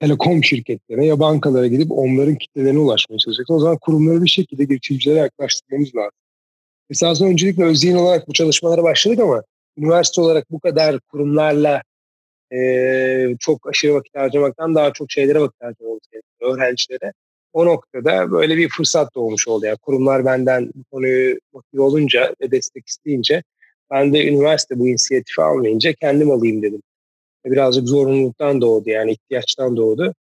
telekom 0.00 0.44
şirketlerine 0.44 1.06
ya 1.06 1.20
bankalara 1.20 1.66
gidip 1.66 1.92
onların 1.92 2.34
kitlelerine 2.34 2.78
ulaşmaya 2.78 3.18
çalışacaksın. 3.18 3.54
O 3.54 3.58
zaman 3.58 3.78
kurumları 3.80 4.22
bir 4.22 4.28
şekilde 4.28 4.64
girişimcilere 4.64 5.18
yaklaştırmamız 5.18 5.94
lazım. 5.94 6.18
Esasında 6.92 7.28
öncelikle 7.28 7.64
özdeğin 7.64 7.96
olarak 7.96 8.28
bu 8.28 8.32
çalışmalara 8.32 8.82
başladık 8.82 9.20
ama 9.20 9.42
üniversite 9.78 10.20
olarak 10.20 10.50
bu 10.50 10.60
kadar 10.60 11.00
kurumlarla 11.00 11.82
e, 12.54 13.36
çok 13.40 13.68
aşırı 13.68 13.94
vakit 13.94 14.14
harcamaktan 14.14 14.74
daha 14.74 14.92
çok 14.92 15.10
şeylere 15.10 15.40
vakit 15.40 15.62
harcamamız 15.62 16.00
gerekiyor 16.12 16.56
öğrencilere. 16.56 17.12
O 17.52 17.66
noktada 17.66 18.30
böyle 18.30 18.56
bir 18.56 18.68
fırsat 18.68 19.14
doğmuş 19.14 19.48
oldu. 19.48 19.66
Yani 19.66 19.76
kurumlar 19.76 20.24
benden 20.24 20.70
bu 20.74 20.84
konuyu 20.84 21.38
motive 21.52 21.82
olunca 21.82 22.34
ve 22.40 22.50
destek 22.50 22.88
isteyince 22.88 23.42
ben 23.90 24.14
de 24.14 24.28
üniversite 24.28 24.78
bu 24.78 24.88
inisiyatifi 24.88 25.42
almayınca 25.42 25.92
kendim 25.92 26.30
alayım 26.30 26.62
dedim. 26.62 26.82
birazcık 27.44 27.88
zorunluluktan 27.88 28.60
doğdu 28.60 28.90
yani 28.90 29.12
ihtiyaçtan 29.12 29.76
doğdu. 29.76 30.14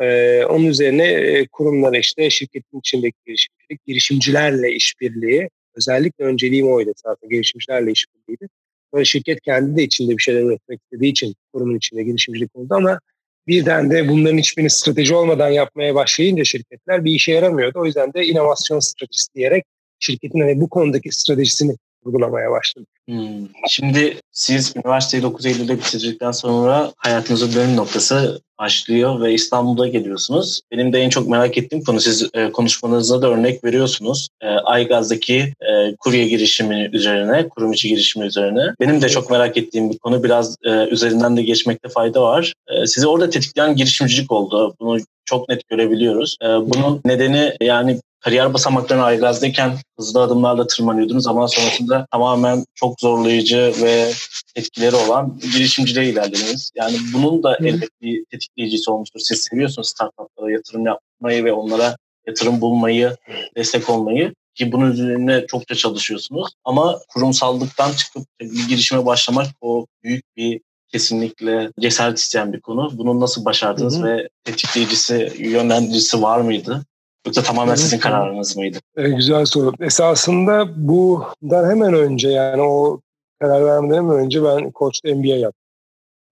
Ee, 0.00 0.44
onun 0.44 0.66
üzerine 0.66 1.06
e, 1.06 1.46
kurumlar 1.46 1.94
işte 1.94 2.30
şirketin 2.30 2.78
içindeki 2.78 3.16
girişimcilik, 3.26 3.86
girişimcilerle 3.86 4.72
işbirliği, 4.72 5.48
özellikle 5.76 6.24
önceliğim 6.24 6.72
oydu 6.72 6.92
zaten 6.96 7.30
girişimcilerle 7.30 7.92
işbirliğiydi. 7.92 8.48
Böyle 8.94 9.04
şirket 9.04 9.40
kendi 9.40 9.76
de 9.76 9.82
içinde 9.82 10.16
bir 10.16 10.22
şeyler 10.22 10.42
üretmek 10.42 10.80
istediği 10.82 11.10
için 11.10 11.34
kurumun 11.52 11.76
içinde 11.76 12.02
girişimcilik 12.02 12.56
oldu 12.56 12.74
ama 12.74 12.98
birden 13.46 13.90
de 13.90 14.08
bunların 14.08 14.38
hiçbirini 14.38 14.70
strateji 14.70 15.14
olmadan 15.14 15.48
yapmaya 15.48 15.94
başlayınca 15.94 16.44
şirketler 16.44 17.04
bir 17.04 17.12
işe 17.12 17.32
yaramıyordu. 17.32 17.78
O 17.78 17.86
yüzden 17.86 18.12
de 18.12 18.26
inovasyon 18.26 18.78
stratejisi 18.78 19.34
diyerek 19.34 19.64
şirketin 19.98 20.40
hani 20.40 20.60
bu 20.60 20.68
konudaki 20.68 21.12
stratejisini 21.12 21.76
uygulamaya 22.04 22.50
başladık. 22.50 22.88
Hmm. 23.08 23.48
Şimdi 23.68 24.16
siz 24.32 24.76
üniversiteyi 24.76 25.22
9 25.22 25.46
Eylül'de 25.46 25.78
bitirdikten 25.78 26.30
sonra 26.30 26.92
hayatınızın 26.96 27.54
dönüm 27.54 27.76
noktası 27.76 28.42
başlıyor 28.58 29.20
ve 29.20 29.34
İstanbul'da 29.34 29.88
geliyorsunuz. 29.88 30.60
Benim 30.72 30.92
de 30.92 30.98
en 30.98 31.08
çok 31.08 31.28
merak 31.28 31.58
ettiğim 31.58 31.84
konu 31.84 32.00
siz 32.00 32.28
e, 32.34 32.50
konuşmanızda 32.50 33.22
da 33.22 33.28
örnek 33.28 33.64
veriyorsunuz. 33.64 34.28
E, 34.42 34.46
Aygaz'daki 34.46 35.52
e, 35.60 35.96
kurye 35.96 36.28
girişimi 36.28 36.90
üzerine, 36.92 37.48
kurum 37.48 37.72
içi 37.72 37.88
girişimi 37.88 38.26
üzerine. 38.26 38.74
Benim 38.80 39.02
de 39.02 39.08
çok 39.08 39.30
merak 39.30 39.56
ettiğim 39.56 39.90
bir 39.90 39.98
konu. 39.98 40.24
Biraz 40.24 40.56
e, 40.64 40.70
üzerinden 40.70 41.36
de 41.36 41.42
geçmekte 41.42 41.88
fayda 41.88 42.22
var. 42.22 42.52
E, 42.68 42.86
sizi 42.86 43.06
orada 43.06 43.30
tetikleyen 43.30 43.76
girişimcilik 43.76 44.32
oldu. 44.32 44.74
Bunu 44.80 44.98
çok 45.24 45.48
net 45.48 45.68
görebiliyoruz. 45.68 46.36
E, 46.42 46.46
bunun 46.46 47.00
nedeni 47.04 47.52
yani 47.62 48.00
kariyer 48.24 48.54
basamaklarına 48.54 49.04
Aygaz'dayken 49.04 49.76
hızlı 49.98 50.22
adımlarla 50.22 50.66
tırmanıyordunuz 50.66 51.26
ama 51.26 51.48
sonrasında 51.48 52.06
tamamen 52.12 52.64
çok 52.74 53.00
zorlayıcı 53.00 53.72
ve 53.82 54.12
etkileri 54.56 54.96
olan 54.96 55.40
girişimciliğe 55.52 56.06
ilerlediniz. 56.06 56.70
Yani 56.74 56.96
bunun 57.14 57.42
da 57.42 57.56
elbette 57.60 57.88
bir 58.02 58.24
tetikleyicisi 58.30 58.90
olmuştur. 58.90 59.20
Siz 59.20 59.40
seviyorsunuz 59.40 59.88
startuplara 59.88 60.50
yatırım 60.50 60.86
yapmayı 60.86 61.44
ve 61.44 61.52
onlara 61.52 61.96
yatırım 62.26 62.60
bulmayı, 62.60 63.16
destek 63.56 63.90
olmayı 63.90 64.34
ki 64.54 64.72
bunun 64.72 64.92
üzerine 64.92 65.46
çokça 65.46 65.74
çalışıyorsunuz. 65.74 66.52
Ama 66.64 66.98
kurumsallıktan 67.08 67.92
çıkıp 67.92 68.26
bir 68.40 68.68
girişime 68.68 69.06
başlamak 69.06 69.46
o 69.60 69.86
büyük 70.02 70.36
bir 70.36 70.60
kesinlikle 70.88 71.70
cesaret 71.80 72.18
isteyen 72.18 72.52
bir 72.52 72.60
konu. 72.60 72.90
Bunu 72.92 73.20
nasıl 73.20 73.44
başardınız 73.44 73.98
hı 73.98 74.02
hı. 74.02 74.06
ve 74.06 74.28
tetikleyicisi, 74.44 75.32
yönlendiricisi 75.38 76.22
var 76.22 76.40
mıydı? 76.40 76.84
Yoksa 77.26 77.42
tamamen 77.42 77.74
sizin 77.74 77.98
kararınız 77.98 78.56
mıydı? 78.56 78.78
E, 78.96 79.08
güzel 79.08 79.44
soru. 79.44 79.72
Esasında 79.80 80.68
bundan 80.76 81.70
hemen 81.70 81.94
önce 81.94 82.28
yani 82.28 82.62
o 82.62 83.00
karar 83.40 83.64
vermeden 83.64 83.96
hemen 83.96 84.16
önce 84.16 84.44
ben 84.44 84.70
Koç'ta 84.70 85.14
MBA 85.14 85.26
yaptım. 85.36 85.64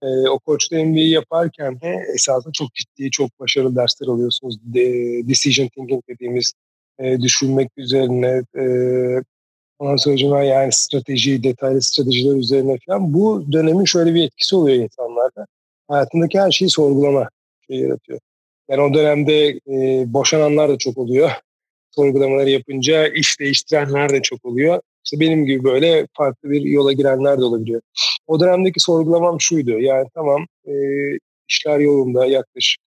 E, 0.03 0.29
o 0.29 0.39
Koç'ta 0.39 0.85
MBA 0.85 1.01
yaparken 1.01 1.81
de 1.81 2.07
esasında 2.15 2.53
çok 2.53 2.75
ciddi, 2.75 3.11
çok 3.11 3.41
başarılı 3.41 3.77
dersler 3.77 4.09
alıyorsunuz. 4.09 4.59
De, 4.63 4.83
decision 5.29 5.69
thinking 5.69 6.03
dediğimiz 6.09 6.53
e, 6.99 7.21
düşünmek 7.21 7.71
üzerine 7.77 8.43
e, 8.59 8.65
ondan 9.79 9.97
sonra 9.97 10.45
yani 10.45 10.73
strateji, 10.73 11.43
detaylı 11.43 11.83
stratejiler 11.83 12.37
üzerine 12.37 12.79
falan. 12.87 13.15
Bu 13.15 13.53
dönemin 13.53 13.85
şöyle 13.85 14.15
bir 14.15 14.25
etkisi 14.25 14.57
oluyor 14.57 14.77
insanlarda. 14.77 15.47
Hayatındaki 15.89 16.41
her 16.41 16.51
şeyi 16.51 16.71
sorgulama 16.71 17.29
şey 17.67 17.77
yaratıyor. 17.77 18.21
Yani 18.73 18.83
o 18.83 18.95
dönemde 18.95 19.49
e, 19.49 20.05
boşananlar 20.13 20.69
da 20.69 20.79
çok 20.79 20.99
oluyor. 20.99 21.31
Sorgulamaları 21.91 22.51
yapınca 22.51 23.07
iş 23.09 23.41
değiştirenler 23.41 24.11
de 24.11 24.23
çok 24.23 24.45
oluyor. 24.45 24.81
İşte 25.05 25.21
benim 25.21 25.47
gibi 25.47 25.65
böyle 25.65 26.07
farklı 26.17 26.51
bir 26.51 26.61
yola 26.63 26.93
girenler 26.93 27.39
de 27.39 27.45
olabiliyor. 27.45 27.81
O 28.27 28.41
dönemdeki 28.41 28.81
sorgulamam 28.81 29.41
şuydu. 29.41 29.71
Yani 29.71 30.09
tamam 30.15 30.47
e, 30.67 30.73
işler 31.49 31.79
yolunda 31.79 32.27
yaklaşık 32.27 32.83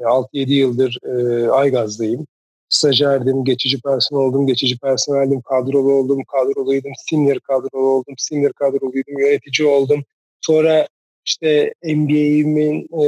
6-7 0.00 0.52
yıldır 0.52 0.98
e, 1.04 1.48
Aygaz'dayım. 1.50 2.26
Stajyerdim, 2.68 3.44
geçici 3.44 3.80
personel 3.80 4.22
oldum, 4.22 4.46
geçici 4.46 4.78
personeldim, 4.78 5.40
kadrolu 5.40 5.92
oldum, 5.92 6.22
kadroluydum, 6.32 6.92
senior 7.10 7.38
kadrolu 7.40 7.86
oldum, 7.86 8.14
senior 8.18 8.52
kadroluydum, 8.52 9.18
yönetici 9.18 9.68
oldum. 9.68 10.04
Sonra 10.40 10.88
işte 11.24 11.74
MBA'imin 11.84 12.82
e, 12.82 13.04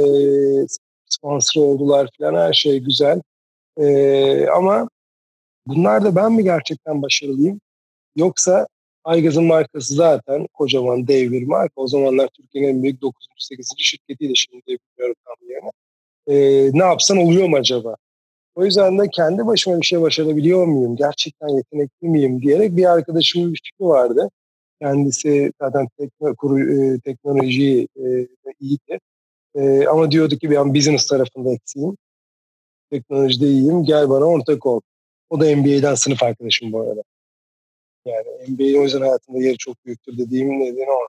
sponsor 1.09 1.61
oldular 1.61 2.09
falan 2.19 2.35
her 2.47 2.53
şey 2.53 2.79
güzel. 2.79 3.21
Ee, 3.77 4.47
ama 4.47 4.89
bunlar 5.67 6.03
da 6.03 6.15
ben 6.15 6.31
mi 6.31 6.43
gerçekten 6.43 7.01
başarılıyım? 7.01 7.61
Yoksa 8.15 8.67
Aygaz'ın 9.03 9.43
markası 9.43 9.93
zaten 9.95 10.47
kocaman 10.53 11.07
dev 11.07 11.31
bir 11.31 11.47
marka. 11.47 11.73
O 11.75 11.87
zamanlar 11.87 12.27
Türkiye'nin 12.27 12.69
en 12.69 12.83
büyük 12.83 13.01
9. 13.01 13.27
8. 13.37 13.73
şirketiydi 13.77 14.37
şimdi 14.37 14.63
bilmiyorum 14.67 15.15
tam 15.25 15.49
yerine. 15.49 15.71
Ee, 16.27 16.71
ne 16.73 16.83
yapsan 16.83 17.17
oluyor 17.17 17.47
mu 17.47 17.57
acaba? 17.57 17.95
O 18.55 18.65
yüzden 18.65 18.99
de 18.99 19.09
kendi 19.13 19.47
başıma 19.47 19.81
bir 19.81 19.85
şey 19.85 20.01
başarabiliyor 20.01 20.65
muyum? 20.65 20.95
Gerçekten 20.95 21.47
yetenekli 21.47 22.07
miyim? 22.07 22.41
diyerek 22.41 22.77
bir 22.77 22.85
arkadaşımın 22.85 23.53
bir 23.53 23.61
fikri 23.63 23.85
vardı. 23.85 24.29
Kendisi 24.81 25.51
zaten 25.61 25.87
tekno, 25.97 26.35
teknoloji 27.05 27.87
e, 27.95 28.27
iyiydi. 28.59 28.99
E, 29.57 29.87
ama 29.87 30.11
diyordu 30.11 30.37
ki 30.37 30.51
ben 30.51 30.73
business 30.73 31.07
tarafında 31.07 31.53
eksiğim. 31.53 31.97
Teknolojide 32.91 33.47
iyiyim. 33.47 33.83
Gel 33.83 34.09
bana 34.09 34.25
ortak 34.25 34.65
ol. 34.65 34.81
O 35.29 35.39
da 35.39 35.55
MBA'den 35.55 35.95
sınıf 35.95 36.23
arkadaşım 36.23 36.73
bu 36.73 36.81
arada. 36.81 37.03
Yani 38.05 38.27
MBA 38.47 38.79
o 38.79 38.83
yüzden 38.83 39.01
hayatında 39.01 39.37
yeri 39.37 39.57
çok 39.57 39.85
büyüktür 39.85 40.17
dediğim 40.17 40.59
nedeni 40.59 40.91
o. 40.91 41.07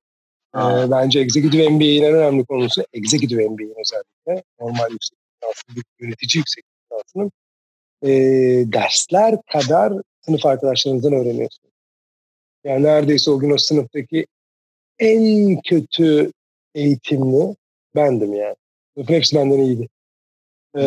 Ee, 0.58 0.90
bence 0.90 1.20
Executive 1.20 1.68
MBA'nin 1.68 2.02
en 2.02 2.14
önemli 2.14 2.44
konusu 2.44 2.84
Executive 2.92 3.48
MBA'nin 3.48 3.74
özellikle 3.80 4.44
normal 4.60 4.90
yüksek 4.90 5.18
lisansın, 5.42 5.82
yönetici 6.00 6.40
yüksek 6.40 6.64
lisansının 6.64 7.32
e, 8.02 8.10
dersler 8.72 9.42
kadar 9.42 9.92
sınıf 10.20 10.46
arkadaşlarınızdan 10.46 11.12
öğreniyorsunuz. 11.12 11.72
Yani 12.64 12.82
neredeyse 12.82 13.30
o 13.30 13.38
gün 13.38 13.50
o 13.50 13.58
sınıftaki 13.58 14.26
en 14.98 15.60
kötü 15.60 16.32
eğitimli 16.74 17.56
bendim 17.94 18.32
yani. 18.34 18.56
Hepsi 19.06 19.36
benden 19.36 19.58
iyiydi. 19.58 19.88
Ee, 20.74 20.84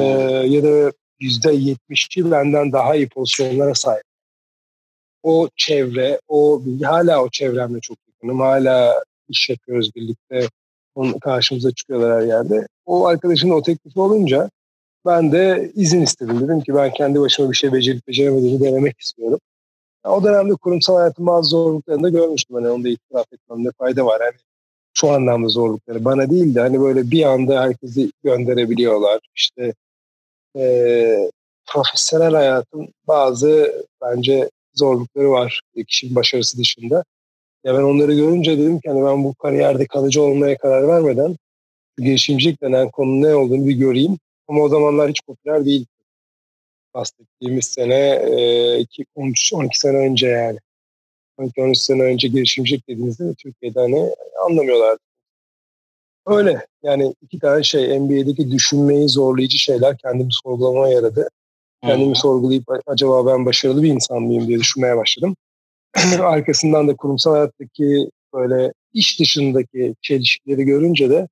ya 0.47 0.63
da 0.63 0.91
yüzde 1.19 1.51
yetmişi 1.51 2.31
benden 2.31 2.71
daha 2.71 2.95
iyi 2.95 3.09
pozisyonlara 3.09 3.73
sahip. 3.73 4.03
O 5.23 5.49
çevre, 5.55 6.19
o 6.27 6.65
bilgi 6.65 6.85
hala 6.85 7.23
o 7.23 7.29
çevremle 7.29 7.79
çok 7.79 7.97
yakınım. 8.07 8.39
Hala 8.39 9.03
iş 9.29 9.49
yapıyoruz 9.49 9.95
birlikte. 9.95 10.47
Onun 10.95 11.19
karşımıza 11.19 11.71
çıkıyorlar 11.71 12.21
her 12.21 12.27
yerde. 12.27 12.67
O 12.85 13.05
arkadaşın 13.05 13.49
o 13.49 13.61
teklifi 13.61 13.99
olunca 13.99 14.49
ben 15.05 15.31
de 15.31 15.71
izin 15.75 16.01
istedim. 16.01 16.41
Dedim 16.41 16.61
ki 16.61 16.75
ben 16.75 16.93
kendi 16.93 17.19
başıma 17.19 17.51
bir 17.51 17.55
şey 17.55 17.73
becerip 17.73 18.07
beceremediğimi 18.07 18.59
denemek 18.59 18.99
istiyorum. 18.99 19.39
O 20.03 20.23
dönemde 20.23 20.53
kurumsal 20.53 20.95
hayatın 20.95 21.27
bazı 21.27 21.49
zorluklarını 21.49 22.03
da 22.03 22.09
görmüştüm. 22.09 22.55
Hani 22.55 22.69
onu 22.69 22.83
da 22.83 22.89
itiraf 22.89 23.33
etmemde 23.33 23.69
fayda 23.77 24.05
var. 24.05 24.21
Yani 24.21 24.33
şu 25.01 25.11
anlamda 25.11 25.47
zorlukları 25.47 26.05
bana 26.05 26.29
değil 26.29 26.55
de 26.55 26.59
hani 26.59 26.81
böyle 26.81 27.11
bir 27.11 27.23
anda 27.23 27.61
herkesi 27.61 28.11
gönderebiliyorlar. 28.23 29.19
İşte 29.35 29.73
e, 30.57 31.31
profesyonel 31.65 32.33
hayatın 32.33 32.93
bazı 33.07 33.83
bence 34.01 34.49
zorlukları 34.73 35.31
var 35.31 35.61
kişinin 35.87 36.15
başarısı 36.15 36.57
dışında. 36.57 37.03
Ya 37.63 37.73
ben 37.73 37.81
onları 37.81 38.13
görünce 38.13 38.57
dedim 38.57 38.79
ki 38.79 38.89
hani 38.89 39.05
ben 39.05 39.23
bu 39.23 39.33
kariyerde 39.33 39.85
kalıcı 39.85 40.21
olmaya 40.21 40.57
karar 40.57 40.87
vermeden 40.87 41.35
girişimcilik 41.97 42.61
denen 42.61 42.89
konu 42.91 43.21
ne 43.21 43.35
olduğunu 43.35 43.67
bir 43.67 43.75
göreyim. 43.75 44.17
Ama 44.47 44.61
o 44.61 44.69
zamanlar 44.69 45.09
hiç 45.09 45.21
popüler 45.27 45.65
değil. 45.65 45.85
Bahsettiğimiz 46.93 47.65
sene 47.65 47.95
e, 47.95 48.85
13, 49.15 49.53
12 49.53 49.79
sene 49.79 49.97
önce 49.97 50.27
yani. 50.27 50.59
12-13 51.39 51.75
sene 51.75 52.01
önce 52.03 52.27
girişimcilik 52.27 52.87
dediğinizde 52.87 53.33
Türkiye'de 53.33 53.79
hani 53.79 54.09
anlamıyorlardı. 54.45 54.99
Öyle 56.25 56.65
yani 56.83 57.15
iki 57.21 57.39
tane 57.39 57.63
şey 57.63 57.99
NBA'deki 57.99 58.51
düşünmeyi 58.51 59.09
zorlayıcı 59.09 59.57
şeyler 59.57 59.97
kendimi 59.97 60.29
sorgulamaya 60.43 60.93
yaradı. 60.93 61.29
Kendimi 61.83 62.07
hmm. 62.07 62.15
sorgulayıp 62.15 62.63
acaba 62.87 63.25
ben 63.25 63.45
başarılı 63.45 63.83
bir 63.83 63.89
insan 63.89 64.21
mıyım 64.21 64.47
diye 64.47 64.59
düşünmeye 64.59 64.97
başladım. 64.97 65.35
Arkasından 66.21 66.87
da 66.87 66.95
kurumsal 66.95 67.31
hayattaki 67.31 68.09
böyle 68.33 68.73
iş 68.93 69.19
dışındaki 69.19 69.95
çelişkileri 70.01 70.63
görünce 70.63 71.09
de 71.09 71.27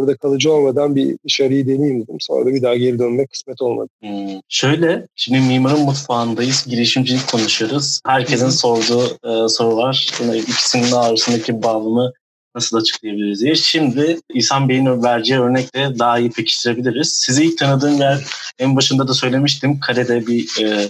burada 0.00 0.16
kalıcı 0.16 0.52
olmadan 0.52 0.96
bir 0.96 1.16
dışarıyı 1.24 1.66
deneyeyim 1.66 2.02
dedim. 2.02 2.16
Sonra 2.20 2.46
da 2.46 2.54
bir 2.54 2.62
daha 2.62 2.76
geri 2.76 2.98
dönmek 2.98 3.30
kısmet 3.30 3.62
olmadı. 3.62 3.88
Hmm. 4.00 4.40
Şöyle, 4.48 5.06
şimdi 5.14 5.40
mimarın 5.40 5.80
mutfağındayız. 5.80 6.66
Girişimcilik 6.66 7.28
konuşuyoruz. 7.28 8.00
Herkesin 8.06 8.48
sorduğu 8.48 9.04
e, 9.04 9.48
sorular. 9.48 10.10
Yine 10.20 10.38
ikisinin 10.38 10.92
arasındaki 10.92 11.62
bağlamı 11.62 12.12
nasıl 12.54 12.76
açıklayabiliriz 12.76 13.40
diye. 13.40 13.54
Şimdi 13.54 14.20
İhsan 14.34 14.68
Bey'in 14.68 15.02
vereceği 15.02 15.40
örnekle 15.40 15.98
daha 15.98 16.18
iyi 16.18 16.30
pekiştirebiliriz. 16.30 17.12
Sizi 17.12 17.44
ilk 17.44 17.58
tanıdığım 17.58 18.00
yer 18.00 18.24
en 18.58 18.76
başında 18.76 19.08
da 19.08 19.14
söylemiştim. 19.14 19.80
Kare'de 19.80 20.26
bir 20.26 20.64
e, 20.64 20.88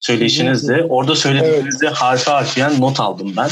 söyleşinizdi. 0.00 0.86
Orada 0.88 1.14
söylediğinizde 1.14 1.86
evet. 1.86 1.96
harfi 1.96 2.30
harfiyen 2.30 2.80
not 2.80 3.00
aldım 3.00 3.34
ben. 3.36 3.48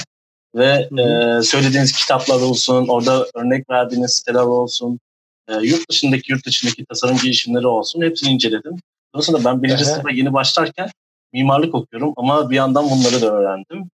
Ve 0.57 0.89
e, 1.03 1.43
söylediğiniz 1.43 1.93
kitaplar 1.93 2.41
olsun, 2.41 2.89
orada 2.89 3.27
örnek 3.35 3.71
verdiğiniz 3.71 4.15
siteler 4.15 4.43
olsun, 4.43 5.01
e, 5.49 5.55
yurt 5.55 5.91
dışındaki 5.91 6.33
yurt 6.33 6.47
dışındaki 6.47 6.85
tasarım 6.85 7.17
girişimleri 7.17 7.67
olsun 7.67 8.03
hepsini 8.03 8.31
inceledim. 8.31 8.77
Dolayısıyla 9.15 9.45
ben 9.45 9.63
birinci 9.63 9.85
sınıfa 9.85 10.11
yeni 10.11 10.33
başlarken 10.33 10.91
mimarlık 11.33 11.75
okuyorum 11.75 12.13
ama 12.17 12.51
bir 12.51 12.57
yandan 12.57 12.91
bunları 12.91 13.23
da 13.23 13.35
öğrendim. 13.35 13.91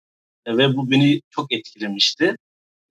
E, 0.47 0.57
ve 0.57 0.77
bu 0.77 0.91
beni 0.91 1.21
çok 1.31 1.53
etkilemişti. 1.53 2.37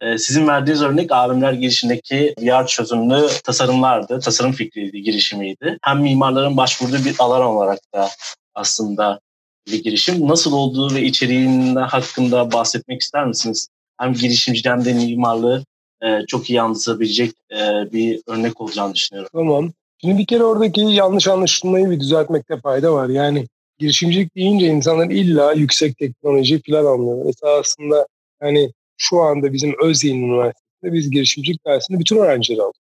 E, 0.02 0.18
sizin 0.18 0.48
verdiğiniz 0.48 0.82
örnek 0.82 1.12
AVM'ler 1.12 1.54
girişindeki 1.54 2.36
VR 2.40 2.68
çözümlü 2.68 3.28
tasarımlardı, 3.44 4.20
tasarım 4.20 4.52
fikriydi, 4.52 5.02
girişimiydi. 5.02 5.78
Hem 5.82 6.02
mimarların 6.02 6.58
başvurduğu 6.58 7.06
bir 7.06 7.16
alan 7.20 7.42
olarak 7.42 7.80
da 7.94 8.10
aslında 8.56 9.20
bir 9.68 9.84
girişim. 9.84 10.28
Nasıl 10.28 10.54
olduğu 10.54 10.96
ve 10.96 11.02
içeriğinde 11.02 11.80
hakkında 11.80 12.52
bahsetmek 12.52 13.02
ister 13.02 13.26
misiniz? 13.26 13.68
Hem 13.98 14.14
girişimciden 14.14 14.78
hem 14.78 14.86
de 14.86 14.94
mimarlığı 14.94 15.64
e, 16.04 16.26
çok 16.28 16.50
iyi 16.50 16.62
anlatabilecek 16.62 17.32
e, 17.52 17.92
bir 17.94 18.22
örnek 18.28 18.62
olacağını 18.62 18.96
düşünüyorum. 18.96 19.30
Tamam. 19.34 19.72
Şimdi 19.98 20.18
bir 20.18 20.26
kere 20.26 20.44
oradaki 20.44 20.82
yanlış 20.82 21.28
anlaşılmayı 21.28 21.90
bir 21.90 22.00
düzeltmekte 22.00 22.60
fayda 22.60 22.94
var. 22.94 23.10
Yani 23.10 23.48
girişimcilik 23.80 24.36
deyince 24.36 24.68
insanlar 24.68 25.10
illa 25.10 25.54
yüksek 25.54 25.98
teknoloji 25.98 26.62
falan 26.70 26.86
anlıyorlar. 26.86 27.30
Esasında 27.30 28.08
hani 28.40 28.72
şu 28.98 29.22
anda 29.22 29.54
bizim 29.54 29.76
Özyeğin 29.84 30.24
Üniversitesi'nde 30.24 30.94
biz 30.94 31.12
girişimcilik 31.12 31.66
dersinde 31.66 32.00
bütün 32.00 32.18
öğrencileri 32.18 32.62
aldık. 32.62 32.82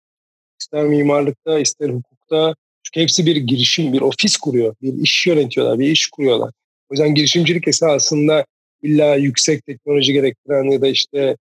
İster 0.61 0.85
mimarlıkta, 0.85 1.59
ister 1.59 1.89
hukukta. 1.89 2.55
Çünkü 2.83 3.01
hepsi 3.01 3.27
bir 3.27 3.37
girişim, 3.37 3.93
bir 3.93 4.01
ofis 4.01 4.37
kuruyor, 4.37 4.75
bir 4.83 4.95
iş 4.95 5.27
yönetiyorlar, 5.27 5.79
bir 5.79 5.89
iş 5.89 6.07
kuruyorlar. 6.07 6.51
O 6.91 6.95
yüzden 6.95 7.15
girişimcilik 7.15 7.69
esasında 7.69 8.45
illa 8.83 9.15
yüksek 9.15 9.67
teknoloji 9.67 10.13
gerektiren 10.13 10.71
ya 10.71 10.81
da 10.81 10.87
işte 10.87 11.37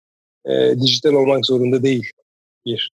e, 0.44 0.74
dijital 0.80 1.12
olmak 1.12 1.46
zorunda 1.46 1.82
değil. 1.82 2.10
Bir. 2.66 2.90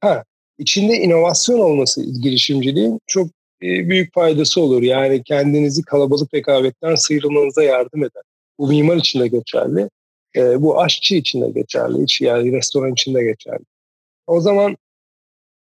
Ha, 0.00 0.24
içinde 0.58 0.96
inovasyon 0.96 1.58
olması 1.58 2.20
girişimciliğin 2.20 3.00
çok 3.06 3.26
e, 3.62 3.88
büyük 3.88 4.14
faydası 4.14 4.60
olur. 4.60 4.82
Yani 4.82 5.22
kendinizi 5.22 5.82
kalabalık 5.82 6.34
rekabetten 6.34 6.94
sıyrılmanıza 6.94 7.62
yardım 7.62 8.00
eder. 8.00 8.22
Bu 8.58 8.68
mimar 8.68 8.96
için 8.96 9.20
de 9.20 9.28
geçerli. 9.28 9.90
E, 10.36 10.62
bu 10.62 10.80
aşçı 10.80 11.14
için 11.14 11.42
de 11.42 11.50
geçerli. 11.50 12.02
Hiç 12.02 12.20
yani 12.20 12.52
restoran 12.52 12.92
için 12.92 13.14
de 13.14 13.24
geçerli. 13.24 13.64
O 14.26 14.40
zaman 14.40 14.76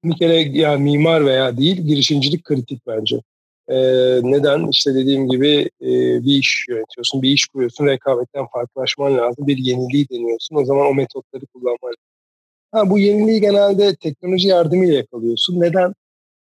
bir 0.04 0.18
kere 0.18 0.36
yani 0.40 0.84
mimar 0.84 1.26
veya 1.26 1.58
değil 1.58 1.82
girişimcilik 1.82 2.44
kritik 2.44 2.88
bence. 2.88 3.22
E, 3.70 3.76
neden? 4.24 4.68
İşte 4.70 4.96
dediğim 4.96 5.30
gibi 5.30 5.70
e, 5.82 5.90
bir 6.26 6.40
iş 6.40 6.66
yönetiyorsun, 6.70 7.22
bir 7.22 7.30
iş 7.30 7.48
kuruyorsun, 7.48 7.86
rekabetten 7.86 8.46
farklılaşman 8.54 9.18
lazım. 9.18 9.48
Bir 9.48 9.58
yeniliği 9.58 10.10
deniyorsun. 10.10 10.56
O 10.56 10.66
zaman 10.66 10.88
o 10.88 10.94
metotları 10.94 11.46
kullanman 11.46 11.96
Ha, 12.72 12.90
bu 12.90 13.00
yeniliği 13.00 13.42
genelde 13.42 13.96
teknoloji 13.96 14.48
yardımıyla 14.48 14.94
yakalıyorsun. 14.94 15.62
Neden? 15.62 15.94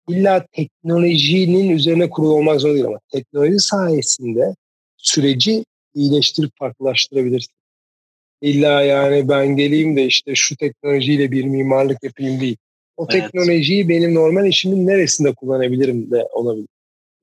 İlla 0.08 0.46
teknolojinin 0.52 1.70
üzerine 1.70 2.10
kurulu 2.10 2.32
olmak 2.32 2.60
zorunda 2.60 2.74
değil 2.74 2.86
ama 2.86 3.00
teknoloji 3.12 3.58
sayesinde 3.58 4.54
süreci 4.96 5.64
iyileştirip 5.94 6.50
farklılaştırabilirsin. 6.58 7.52
İlla 8.42 8.82
yani 8.82 9.28
ben 9.28 9.56
geleyim 9.56 9.96
de 9.96 10.06
işte 10.06 10.34
şu 10.34 10.56
teknolojiyle 10.56 11.32
bir 11.32 11.44
mimarlık 11.44 12.02
yapayım 12.02 12.40
değil. 12.40 12.56
O 12.96 13.06
evet. 13.10 13.22
teknolojiyi 13.22 13.88
benim 13.88 14.14
normal 14.14 14.46
işimin 14.46 14.86
neresinde 14.86 15.34
kullanabilirim 15.34 16.10
de 16.10 16.28
olabilir. 16.32 16.68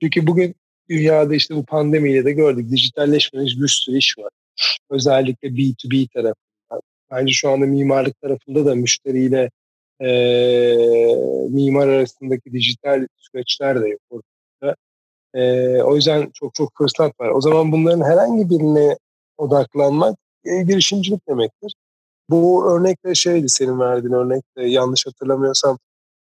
Çünkü 0.01 0.27
bugün 0.27 0.55
dünyada 0.89 1.35
işte 1.35 1.55
bu 1.55 1.65
pandemiyle 1.65 2.25
de 2.25 2.31
gördük. 2.31 2.71
Dijitalleşmemiş 2.71 3.57
bir 3.61 3.67
sürü 3.67 3.97
iş 3.97 4.17
var. 4.17 4.29
Özellikle 4.89 5.47
B2B 5.47 6.07
tarafından. 6.07 6.81
Bence 7.11 7.33
şu 7.33 7.49
anda 7.49 7.65
mimarlık 7.65 8.21
tarafında 8.21 8.65
da 8.65 8.75
müşteriyle 8.75 9.49
e, 10.01 10.07
mimar 11.49 11.87
arasındaki 11.87 12.51
dijital 12.53 13.07
süreçler 13.17 13.81
de 13.81 13.87
yok 13.87 14.01
ortada. 14.09 14.75
E, 15.33 15.83
o 15.83 15.95
yüzden 15.95 16.31
çok 16.33 16.55
çok 16.55 16.71
fırsat 16.77 17.19
var. 17.19 17.29
O 17.29 17.41
zaman 17.41 17.71
bunların 17.71 18.03
herhangi 18.03 18.49
birine 18.49 18.97
odaklanmak 19.37 20.17
e, 20.45 20.63
girişimcilik 20.63 21.27
demektir. 21.29 21.73
Bu 22.29 22.71
örnek 22.71 23.05
de 23.05 23.15
şeydi 23.15 23.49
senin 23.49 23.79
verdiğin 23.79 24.13
örnek 24.13 24.43
de 24.57 24.63
yanlış 24.63 25.05
hatırlamıyorsam 25.05 25.77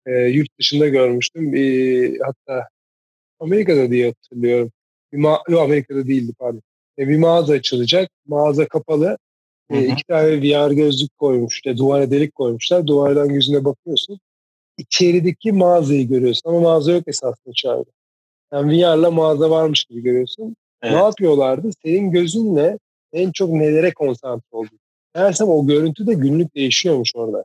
e, 0.05 0.11
yurt 0.11 0.59
dışında 0.59 0.87
görmüştüm. 0.87 1.55
E, 1.55 1.61
hatta 2.17 2.67
Amerika'da 3.43 3.91
diye 3.91 4.07
hatırlıyorum. 4.07 4.71
Bir 5.13 5.17
ma- 5.17 5.51
Yok 5.51 5.61
Amerika'da 5.61 6.07
değildi 6.07 6.33
pardon. 6.39 6.61
E, 6.99 7.07
bir 7.07 7.17
mağaza 7.17 7.53
açılacak. 7.53 8.09
Mağaza 8.27 8.67
kapalı. 8.67 9.17
E, 9.69 9.85
iki 9.85 10.03
tane 10.03 10.41
VR 10.41 10.71
gözlük 10.71 11.17
koymuş. 11.17 11.55
İşte 11.55 11.77
duvara 11.77 12.11
delik 12.11 12.35
koymuşlar. 12.35 12.87
Duvardan 12.87 13.29
yüzüne 13.29 13.65
bakıyorsun. 13.65 14.19
İçerideki 14.77 15.51
mağazayı 15.51 16.07
görüyorsun 16.07 16.49
ama 16.49 16.59
mağaza 16.59 16.91
yok 16.91 17.03
esasında 17.07 17.51
içeride. 17.51 17.89
Yani 18.53 18.77
VR'la 18.81 19.11
mağaza 19.11 19.49
varmış 19.49 19.83
gibi 19.83 20.01
görüyorsun. 20.01 20.55
Evet. 20.81 20.95
Ne 20.95 21.01
yapıyorlardı? 21.03 21.69
Senin 21.83 22.11
gözünle 22.11 22.79
en 23.13 23.31
çok 23.31 23.49
nelere 23.49 23.93
konsantre 23.93 24.47
oldun. 24.51 24.79
Meğersem 25.15 25.49
o 25.49 25.67
görüntü 25.67 26.07
de 26.07 26.13
günlük 26.13 26.55
değişiyormuş 26.55 27.11
orada. 27.15 27.43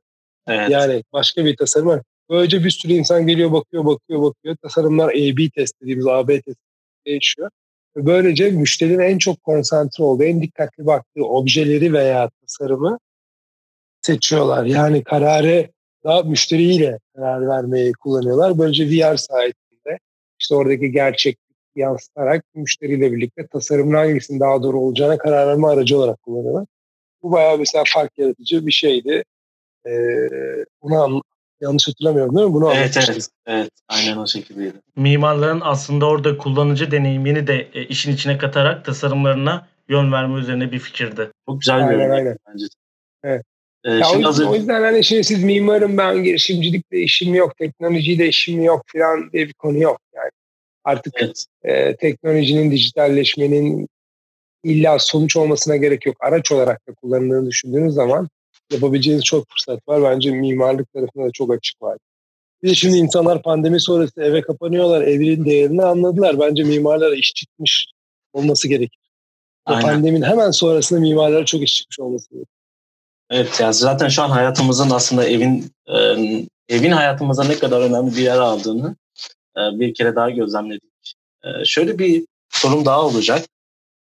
Evet. 0.48 0.70
Yani 0.70 1.04
başka 1.12 1.44
bir 1.44 1.56
tasarım 1.56 1.86
var. 1.86 2.02
Böylece 2.30 2.64
bir 2.64 2.70
sürü 2.70 2.92
insan 2.92 3.26
geliyor 3.26 3.52
bakıyor 3.52 3.84
bakıyor 3.84 4.22
bakıyor. 4.22 4.56
Tasarımlar 4.56 5.08
A-B 5.08 5.50
test 5.50 5.80
dediğimiz 5.82 6.06
A-B 6.06 6.40
test 6.40 6.58
değişiyor. 7.06 7.50
Böylece 7.96 8.50
müşterinin 8.50 8.98
en 8.98 9.18
çok 9.18 9.42
konsantre 9.42 10.04
olduğu, 10.04 10.24
en 10.24 10.42
dikkatli 10.42 10.86
baktığı 10.86 11.24
objeleri 11.24 11.92
veya 11.92 12.30
tasarımı 12.40 12.98
seçiyorlar. 14.02 14.64
Yani 14.64 15.04
kararı 15.04 15.68
daha 16.04 16.22
müşteriyle 16.22 16.98
karar 17.16 17.48
vermeyi 17.48 17.92
kullanıyorlar. 17.92 18.58
Böylece 18.58 18.84
VR 18.86 19.16
sayesinde 19.16 19.98
işte 20.40 20.54
oradaki 20.54 20.92
gerçeklik 20.92 21.48
yansıtarak 21.76 22.44
müşteriyle 22.54 23.12
birlikte 23.12 23.46
tasarımın 23.46 23.94
hangisinin 23.94 24.40
daha 24.40 24.62
doğru 24.62 24.80
olacağına 24.80 25.18
karar 25.18 25.46
verme 25.46 25.66
aracı 25.66 25.98
olarak 25.98 26.22
kullanıyorlar. 26.22 26.66
Bu 27.22 27.32
bayağı 27.32 27.58
mesela 27.58 27.84
fark 27.94 28.18
yaratıcı 28.18 28.66
bir 28.66 28.72
şeydi. 28.72 29.24
Ee, 29.86 29.90
bunu 30.82 31.22
Yanlış 31.60 31.88
hatırlamıyorum 31.88 32.36
değil 32.36 32.48
mi? 32.48 32.54
Bunu 32.54 32.72
evet, 32.74 32.96
evet, 32.96 33.28
evet. 33.46 33.70
Aynen 33.88 34.16
o 34.16 34.26
şekildeydi. 34.26 34.76
Mimarların 34.96 35.60
aslında 35.64 36.06
orada 36.06 36.38
kullanıcı 36.38 36.90
deneyimini 36.90 37.46
de 37.46 37.68
e, 37.74 37.84
işin 37.84 38.12
içine 38.12 38.38
katarak 38.38 38.84
tasarımlarına 38.84 39.66
yön 39.88 40.12
verme 40.12 40.40
üzerine 40.40 40.72
bir 40.72 40.78
fikirdi. 40.78 41.30
Çok 41.46 41.60
güzel 41.60 41.90
bir 41.90 41.98
aynen, 41.98 42.10
aynen. 42.10 42.36
bence. 42.48 42.66
Evet. 43.24 43.42
Ee, 43.84 43.92
ya 43.92 44.10
o, 44.10 44.22
hazır... 44.22 44.46
o 44.46 44.54
yüzden 44.54 44.82
hani 44.82 45.04
şey 45.04 45.24
siz 45.24 45.44
mimarım 45.44 45.96
ben 45.98 46.22
girişimcilikle 46.22 46.98
işim 46.98 47.34
yok, 47.34 47.56
teknolojiyle 47.58 48.28
işim 48.28 48.62
yok 48.62 48.82
falan 48.92 49.32
diye 49.32 49.48
bir 49.48 49.52
konu 49.52 49.78
yok 49.78 50.00
yani. 50.14 50.30
Artık 50.84 51.14
evet. 51.16 51.44
e, 51.62 51.96
teknolojinin, 51.96 52.70
dijitalleşmenin 52.70 53.88
illa 54.64 54.98
sonuç 54.98 55.36
olmasına 55.36 55.76
gerek 55.76 56.06
yok. 56.06 56.16
Araç 56.20 56.52
olarak 56.52 56.88
da 56.88 56.94
kullanıldığını 56.94 57.46
düşündüğünüz 57.46 57.94
zaman 57.94 58.28
yapabileceğiniz 58.72 59.24
çok 59.24 59.48
fırsat 59.48 59.88
var. 59.88 60.02
Bence 60.02 60.30
mimarlık 60.30 60.92
tarafında 60.92 61.24
da 61.24 61.30
çok 61.30 61.52
açık 61.52 61.82
var. 61.82 61.98
Bir 62.62 62.68
de 62.68 62.74
şimdi 62.74 62.96
insanlar 62.96 63.42
pandemi 63.42 63.80
sonrası 63.80 64.22
eve 64.22 64.42
kapanıyorlar. 64.42 65.02
Evin 65.02 65.44
değerini 65.44 65.84
anladılar. 65.84 66.40
Bence 66.40 66.64
mimarlara 66.64 67.14
iş 67.14 67.34
çıkmış 67.34 67.86
olması 68.32 68.68
gerekir. 68.68 69.00
Aynen. 69.64 69.82
Pandeminin 69.82 70.26
hemen 70.26 70.50
sonrasında 70.50 71.00
mimarlara 71.00 71.44
çok 71.44 71.62
iş 71.62 71.76
çıkmış 71.76 72.00
olması 72.00 72.30
gerekir. 72.30 72.52
Evet 73.30 73.60
ya 73.60 73.72
zaten 73.72 74.08
şu 74.08 74.22
an 74.22 74.30
hayatımızın 74.30 74.90
aslında 74.90 75.28
evin 75.28 75.72
e, 75.86 75.96
evin 76.68 76.90
hayatımıza 76.90 77.44
ne 77.44 77.58
kadar 77.58 77.80
önemli 77.80 78.16
bir 78.16 78.22
yer 78.22 78.38
aldığını 78.38 78.96
e, 79.56 79.60
bir 79.80 79.94
kere 79.94 80.16
daha 80.16 80.30
gözlemledik. 80.30 81.16
E, 81.44 81.64
şöyle 81.64 81.98
bir 81.98 82.24
sorum 82.50 82.84
daha 82.84 83.06
olacak. 83.06 83.44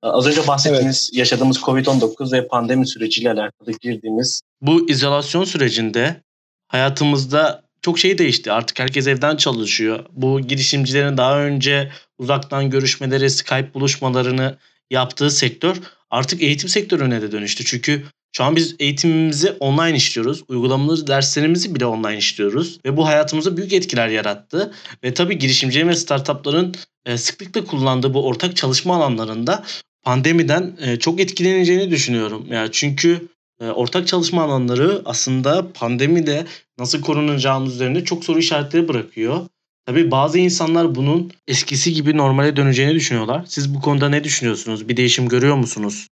Az 0.01 0.27
önce 0.27 0.47
bahsettiğiniz 0.47 1.09
evet. 1.13 1.19
yaşadığımız 1.19 1.57
COVID-19 1.57 2.31
ve 2.31 2.47
pandemi 2.47 2.87
süreciyle 2.87 3.31
alakalı 3.31 3.71
girdiğimiz 3.81 4.41
bu 4.61 4.89
izolasyon 4.89 5.43
sürecinde 5.43 6.21
hayatımızda 6.67 7.63
çok 7.81 7.99
şey 7.99 8.17
değişti. 8.17 8.51
Artık 8.51 8.79
herkes 8.79 9.07
evden 9.07 9.35
çalışıyor. 9.35 10.05
Bu 10.11 10.41
girişimcilerin 10.41 11.17
daha 11.17 11.39
önce 11.39 11.91
uzaktan 12.17 12.69
görüşmeleri, 12.69 13.29
Skype 13.29 13.73
buluşmalarını 13.73 14.57
yaptığı 14.91 15.31
sektör 15.31 15.77
artık 16.11 16.41
eğitim 16.41 16.69
sektörüne 16.69 17.21
de 17.21 17.31
dönüştü. 17.31 17.65
Çünkü 17.65 18.03
şu 18.31 18.43
an 18.43 18.55
biz 18.55 18.75
eğitimimizi 18.79 19.51
online 19.51 19.95
işliyoruz. 19.95 20.43
Uygulamalı 20.47 21.07
derslerimizi 21.07 21.75
bile 21.75 21.85
online 21.85 22.17
işliyoruz. 22.17 22.79
Ve 22.85 22.97
bu 22.97 23.07
hayatımıza 23.07 23.57
büyük 23.57 23.73
etkiler 23.73 24.07
yarattı. 24.07 24.73
Ve 25.03 25.13
tabii 25.13 25.37
girişimcilerin 25.37 25.87
ve 25.87 25.95
startupların 25.95 26.75
e, 27.05 27.17
sıklıkla 27.17 27.65
kullandığı 27.65 28.13
bu 28.13 28.25
ortak 28.25 28.55
çalışma 28.55 28.95
alanlarında 28.95 29.63
pandemiden 30.03 30.77
e, 30.81 30.99
çok 30.99 31.19
etkileneceğini 31.19 31.91
düşünüyorum. 31.91 32.47
Yani 32.49 32.69
çünkü 32.71 33.27
e, 33.61 33.69
ortak 33.69 34.07
çalışma 34.07 34.43
alanları 34.43 35.01
aslında 35.05 35.71
pandemide 35.73 36.45
nasıl 36.77 37.01
korunacağımız 37.01 37.75
üzerinde 37.75 38.05
çok 38.05 38.23
soru 38.23 38.39
işaretleri 38.39 38.87
bırakıyor. 38.87 39.47
Tabii 39.85 40.11
bazı 40.11 40.39
insanlar 40.39 40.95
bunun 40.95 41.31
eskisi 41.47 41.93
gibi 41.93 42.17
normale 42.17 42.55
döneceğini 42.55 42.95
düşünüyorlar. 42.95 43.45
Siz 43.47 43.75
bu 43.75 43.81
konuda 43.81 44.09
ne 44.09 44.23
düşünüyorsunuz? 44.23 44.89
Bir 44.89 44.97
değişim 44.97 45.27
görüyor 45.27 45.55
musunuz? 45.55 46.07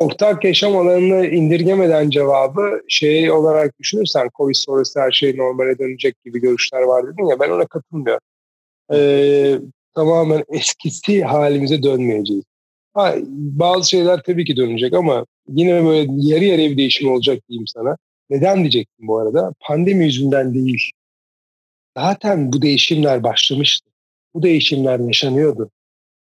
ortak 0.00 0.44
yaşam 0.44 0.76
alanını 0.76 1.26
indirgemeden 1.26 2.10
cevabı 2.10 2.80
şey 2.88 3.30
olarak 3.30 3.78
düşünürsen 3.78 4.28
Covid 4.36 4.54
sonrası 4.54 5.00
her 5.00 5.10
şey 5.10 5.36
normale 5.36 5.78
dönecek 5.78 6.24
gibi 6.24 6.40
görüşler 6.40 6.82
var 6.82 7.06
dedin 7.06 7.26
ya 7.26 7.40
ben 7.40 7.50
ona 7.50 7.66
katılmıyorum. 7.66 8.22
Ee, 8.92 9.58
tamamen 9.94 10.44
eskisi 10.48 11.22
halimize 11.22 11.82
dönmeyeceğiz. 11.82 12.44
Ha, 12.94 13.14
bazı 13.34 13.88
şeyler 13.88 14.22
tabii 14.22 14.44
ki 14.44 14.56
dönecek 14.56 14.94
ama 14.94 15.26
yine 15.48 15.84
böyle 15.84 16.12
yarı 16.16 16.44
yarıya 16.44 16.70
bir 16.70 16.76
değişim 16.76 17.12
olacak 17.12 17.48
diyeyim 17.48 17.66
sana. 17.66 17.96
Neden 18.30 18.58
diyecektim 18.58 19.08
bu 19.08 19.18
arada? 19.18 19.52
Pandemi 19.60 20.04
yüzünden 20.04 20.54
değil. 20.54 20.90
Zaten 21.96 22.52
bu 22.52 22.62
değişimler 22.62 23.22
başlamıştı. 23.22 23.90
Bu 24.34 24.42
değişimler 24.42 25.00
yaşanıyordu. 25.00 25.70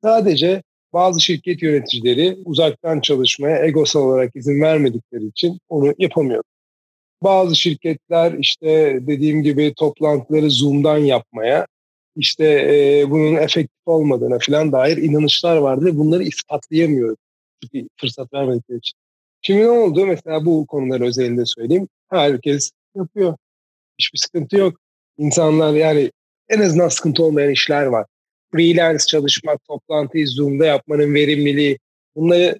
Sadece 0.04 0.63
bazı 0.93 1.21
şirket 1.21 1.62
yöneticileri 1.62 2.38
uzaktan 2.45 3.02
çalışmaya 3.02 3.65
egosal 3.65 4.02
olarak 4.02 4.36
izin 4.36 4.62
vermedikleri 4.62 5.26
için 5.26 5.60
onu 5.69 5.93
yapamıyor. 5.97 6.43
Bazı 7.24 7.56
şirketler 7.56 8.34
işte 8.39 9.00
dediğim 9.08 9.43
gibi 9.43 9.74
toplantıları 9.74 10.50
Zoom'dan 10.50 10.97
yapmaya, 10.97 11.67
işte 12.15 12.45
e, 12.45 13.06
bunun 13.12 13.36
efektif 13.36 13.88
olmadığına 13.88 14.38
falan 14.39 14.71
dair 14.71 14.97
inanışlar 14.97 15.58
vardı 15.58 15.86
ve 15.86 15.97
bunları 15.97 16.24
ispatlayamıyor. 16.24 17.17
Çünkü 17.63 17.88
fırsat 17.97 18.34
vermedikleri 18.34 18.78
için. 18.78 18.97
Şimdi 19.41 19.62
ne 19.62 19.69
oldu? 19.69 20.06
Mesela 20.06 20.45
bu 20.45 20.65
konular 20.65 21.02
özelinde 21.02 21.45
söyleyeyim. 21.45 21.88
Herkes 22.10 22.71
yapıyor. 22.95 23.38
Hiçbir 24.00 24.19
sıkıntı 24.19 24.58
yok. 24.58 24.80
İnsanlar 25.17 25.74
yani 25.74 26.12
en 26.50 26.62
azından 26.62 26.88
sıkıntı 26.88 27.24
olmayan 27.24 27.52
işler 27.52 27.86
var 27.86 28.06
freelance 28.52 29.06
çalışmak, 29.06 29.65
toplantıyı 29.65 30.28
Zoom'da 30.28 30.65
yapmanın 30.65 31.13
verimliliği 31.13 31.80
bunları 32.15 32.60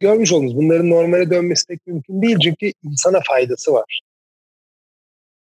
görmüş 0.00 0.32
oldunuz. 0.32 0.56
Bunların 0.56 0.90
normale 0.90 1.30
dönmesi 1.30 1.66
pek 1.66 1.86
mümkün 1.86 2.22
değil 2.22 2.36
çünkü 2.42 2.72
insana 2.82 3.20
faydası 3.28 3.72
var. 3.72 4.00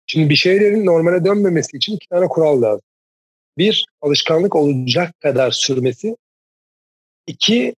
Şimdi 0.06 0.30
bir 0.30 0.36
şeylerin 0.36 0.86
normale 0.86 1.24
dönmemesi 1.24 1.76
için 1.76 1.96
iki 1.96 2.08
tane 2.08 2.28
kural 2.28 2.62
lazım. 2.62 2.82
Bir, 3.58 3.86
alışkanlık 4.00 4.56
olacak 4.56 5.20
kadar 5.20 5.50
sürmesi. 5.50 6.16
İki, 7.26 7.74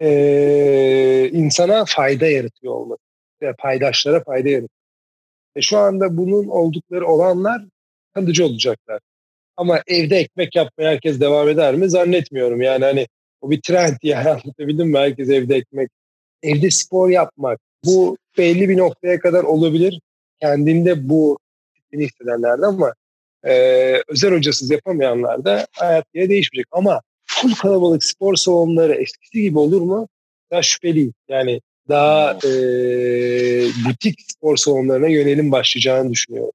e, 0.00 1.30
insana 1.32 1.84
fayda 1.84 2.26
yaratıyor 2.26 2.74
olması. 2.74 3.00
Ve 3.42 3.52
paydaşlara 3.58 4.24
fayda 4.24 4.48
yaratıyor. 4.48 4.68
E 5.56 5.62
şu 5.62 5.78
anda 5.78 6.16
bunun 6.16 6.48
oldukları 6.48 7.06
olanlar 7.06 7.62
kalıcı 8.14 8.46
olacaklar. 8.46 9.00
Ama 9.56 9.82
evde 9.86 10.16
ekmek 10.16 10.56
yapmaya 10.56 10.90
herkes 10.90 11.20
devam 11.20 11.48
eder 11.48 11.74
mi? 11.74 11.90
Zannetmiyorum. 11.90 12.62
Yani 12.62 12.84
hani 12.84 13.06
o 13.40 13.50
bir 13.50 13.60
trend 13.62 13.96
yani 14.02 14.28
anlatabildim 14.30 14.88
mi? 14.88 14.98
Herkes 14.98 15.28
evde 15.28 15.56
ekmek. 15.56 15.90
Evde 16.42 16.70
spor 16.70 17.10
yapmak. 17.10 17.60
Bu 17.84 18.18
belli 18.38 18.68
bir 18.68 18.76
noktaya 18.76 19.20
kadar 19.20 19.44
olabilir. 19.44 20.00
Kendinde 20.40 21.08
bu 21.08 21.38
fikrini 21.74 22.04
hissedenlerde 22.04 22.66
ama 22.66 22.94
e, 23.46 23.52
özel 24.08 24.32
hocasız 24.32 24.70
yapamayanlar 24.70 25.44
da 25.44 25.66
hayat 25.72 26.04
diye 26.14 26.28
değişmeyecek. 26.28 26.66
Ama 26.72 27.00
full 27.26 27.54
kalabalık 27.54 28.04
spor 28.04 28.36
salonları 28.36 28.94
eskisi 28.94 29.42
gibi 29.42 29.58
olur 29.58 29.80
mu? 29.80 30.08
Daha 30.50 30.62
şüpheliyim. 30.62 31.14
Yani 31.28 31.60
daha 31.88 32.32
e, 32.32 32.50
butik 33.88 34.20
spor 34.32 34.56
salonlarına 34.56 35.08
yönelim 35.08 35.52
başlayacağını 35.52 36.12
düşünüyorum 36.12 36.52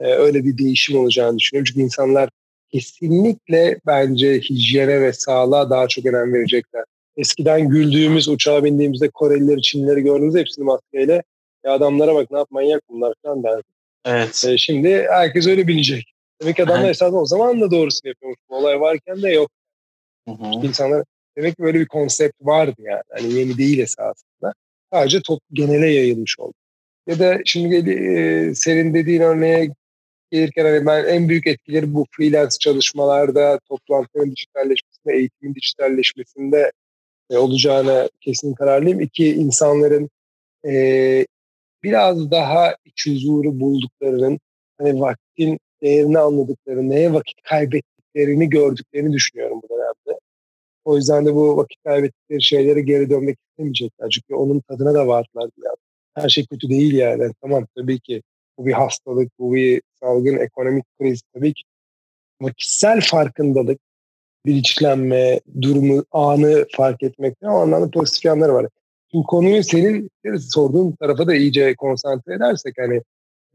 e, 0.00 0.06
öyle 0.06 0.44
bir 0.44 0.58
değişim 0.58 0.98
olacağını 0.98 1.38
düşünüyorum. 1.38 1.64
Çünkü 1.68 1.84
insanlar 1.84 2.30
kesinlikle 2.72 3.80
bence 3.86 4.40
hijyene 4.40 5.00
ve 5.00 5.12
sağlığa 5.12 5.70
daha 5.70 5.88
çok 5.88 6.06
önem 6.06 6.34
verecekler. 6.34 6.84
Eskiden 7.16 7.68
güldüğümüz 7.68 8.28
uçağa 8.28 8.64
bindiğimizde 8.64 9.08
Korelileri, 9.08 9.62
Çinlileri 9.62 10.00
gördüğümüzde 10.00 10.40
hepsini 10.40 10.64
maskeyle 10.64 11.22
ya 11.64 11.72
adamlara 11.72 12.14
bak 12.14 12.30
ne 12.30 12.38
yap 12.38 12.48
manyak 12.50 12.82
bunlar 12.88 13.14
falan 13.22 13.42
derdi. 13.42 13.73
Evet. 14.04 14.44
E, 14.48 14.58
şimdi 14.58 15.06
herkes 15.10 15.46
öyle 15.46 15.68
binecek. 15.68 16.14
Demek 16.42 16.56
ki 16.56 16.64
adamlar 16.64 16.90
esasında 16.90 17.20
o 17.20 17.26
zaman 17.26 17.60
da 17.60 17.70
doğrusunu 17.70 18.08
yapıyormuş. 18.08 18.38
Bu 18.50 18.56
olay 18.56 18.80
varken 18.80 19.22
de 19.22 19.30
yok. 19.30 19.50
Hı 20.28 20.34
hı. 20.34 20.66
İnsanlar 20.66 21.04
demek 21.36 21.56
ki 21.56 21.62
böyle 21.62 21.80
bir 21.80 21.88
konsept 21.88 22.34
vardı 22.40 22.74
yani. 22.78 23.02
Hani 23.10 23.32
yeni 23.32 23.58
değil 23.58 23.78
esasında. 23.78 24.54
Sadece 24.92 25.20
top 25.22 25.40
genele 25.52 25.86
yayılmış 25.86 26.38
oldu. 26.38 26.54
Ya 27.06 27.18
da 27.18 27.38
şimdi 27.44 27.90
e, 27.90 28.54
senin 28.54 28.94
dediğin 28.94 29.20
örneğe 29.20 29.70
gelirken 30.30 30.64
hani 30.64 30.86
ben 30.86 31.04
en 31.04 31.28
büyük 31.28 31.46
etkileri 31.46 31.94
bu 31.94 32.06
freelance 32.10 32.56
çalışmalarda, 32.60 33.60
toplantıların 33.68 34.36
dijitalleşmesinde, 34.36 35.14
eğitimin 35.14 35.54
dijitalleşmesinde 35.54 36.72
e, 37.30 37.36
olacağını 37.36 38.10
kesin 38.20 38.54
kararlıyım. 38.54 39.00
İki, 39.00 39.34
insanların 39.34 40.10
e, 40.66 41.26
biraz 41.84 42.30
daha 42.30 42.76
iç 42.84 43.06
huzuru 43.06 43.60
bulduklarının, 43.60 44.40
hani 44.78 45.00
vaktin 45.00 45.58
değerini 45.82 46.18
anladıkları, 46.18 46.88
neye 46.90 47.12
vakit 47.12 47.42
kaybettiklerini 47.42 48.50
gördüklerini 48.50 49.12
düşünüyorum 49.12 49.60
bu 49.62 49.68
dönemde. 49.68 50.20
O 50.84 50.96
yüzden 50.96 51.26
de 51.26 51.34
bu 51.34 51.56
vakit 51.56 51.82
kaybettikleri 51.84 52.42
şeylere 52.42 52.80
geri 52.80 53.10
dönmek 53.10 53.38
istemeyecekler. 53.50 54.10
Çünkü 54.10 54.34
onun 54.34 54.60
tadına 54.60 54.94
da 54.94 55.06
vardılar 55.06 55.50
biraz. 55.58 55.76
Her 56.14 56.28
şey 56.28 56.46
kötü 56.46 56.68
değil 56.68 56.94
yani. 56.94 57.32
Tamam 57.42 57.66
tabii 57.76 58.00
ki 58.00 58.22
bu 58.58 58.66
bir 58.66 58.72
hastalık, 58.72 59.38
bu 59.38 59.54
bir 59.54 59.82
salgın, 60.00 60.36
ekonomik 60.36 60.84
kriz 60.98 61.22
tabii 61.34 61.54
ki. 61.54 61.62
Ama 62.40 62.52
kişisel 62.52 63.00
farkındalık, 63.00 63.80
bilinçlenme, 64.46 65.40
durumu, 65.62 66.04
anı 66.12 66.66
fark 66.76 67.02
etmekte 67.02 67.48
o 67.48 67.54
anlamda 67.54 67.90
pozitif 67.90 68.24
yanları 68.24 68.54
var. 68.54 68.66
Şimdi 69.14 69.26
konuyu 69.26 69.64
senin 69.64 70.10
sorduğun 70.40 70.92
tarafa 70.92 71.26
da 71.26 71.34
iyice 71.34 71.74
konsantre 71.74 72.34
edersek 72.34 72.74
hani 72.78 73.02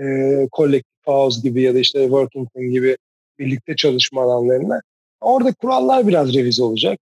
e, 0.02 0.48
kolektif 0.52 1.06
house 1.06 1.42
gibi 1.42 1.62
ya 1.62 1.76
da 1.76 1.80
işte 1.80 2.04
Workington 2.04 2.72
gibi 2.72 2.98
birlikte 3.40 3.76
çalışma 3.76 4.22
alanlarına 4.22 4.82
orada 5.22 5.54
kurallar 5.54 6.08
biraz 6.08 6.34
revize 6.34 6.64
olacak. 6.64 7.00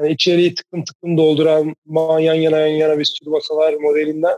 Yani 0.00 0.12
içeriği 0.12 0.54
tıklım 0.54 0.84
tıklım 0.84 1.16
dolduran 1.16 1.74
yan 2.20 2.34
yana 2.34 2.58
yan 2.58 2.76
yana 2.76 2.98
bir 2.98 3.04
sürü 3.04 3.30
masalar 3.30 3.74
modelinden 3.74 4.36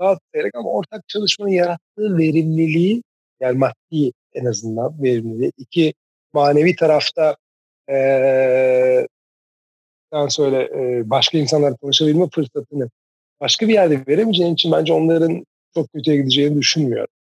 dağıtarak 0.00 0.54
ama 0.54 0.70
ortak 0.70 1.08
çalışmanın 1.08 1.50
yarattığı 1.50 2.18
verimliliği 2.18 3.02
yani 3.40 3.58
maddi 3.58 4.12
en 4.34 4.44
azından 4.44 5.02
verimliliği. 5.02 5.52
İki 5.58 5.94
manevi 6.32 6.76
tarafta 6.76 7.36
ee, 7.90 9.06
söyle 10.28 10.70
e, 10.74 11.10
başka 11.10 11.38
insanlarla 11.38 11.76
tanışabilme 11.76 12.28
fırsatını 12.34 12.88
başka 13.42 13.68
bir 13.68 13.72
yerde 13.72 14.06
veremeyeceğin 14.08 14.54
için 14.54 14.72
bence 14.72 14.92
onların 14.92 15.46
çok 15.74 15.92
kötüye 15.92 16.16
gideceğini 16.16 16.58
düşünmüyorum. 16.58 17.14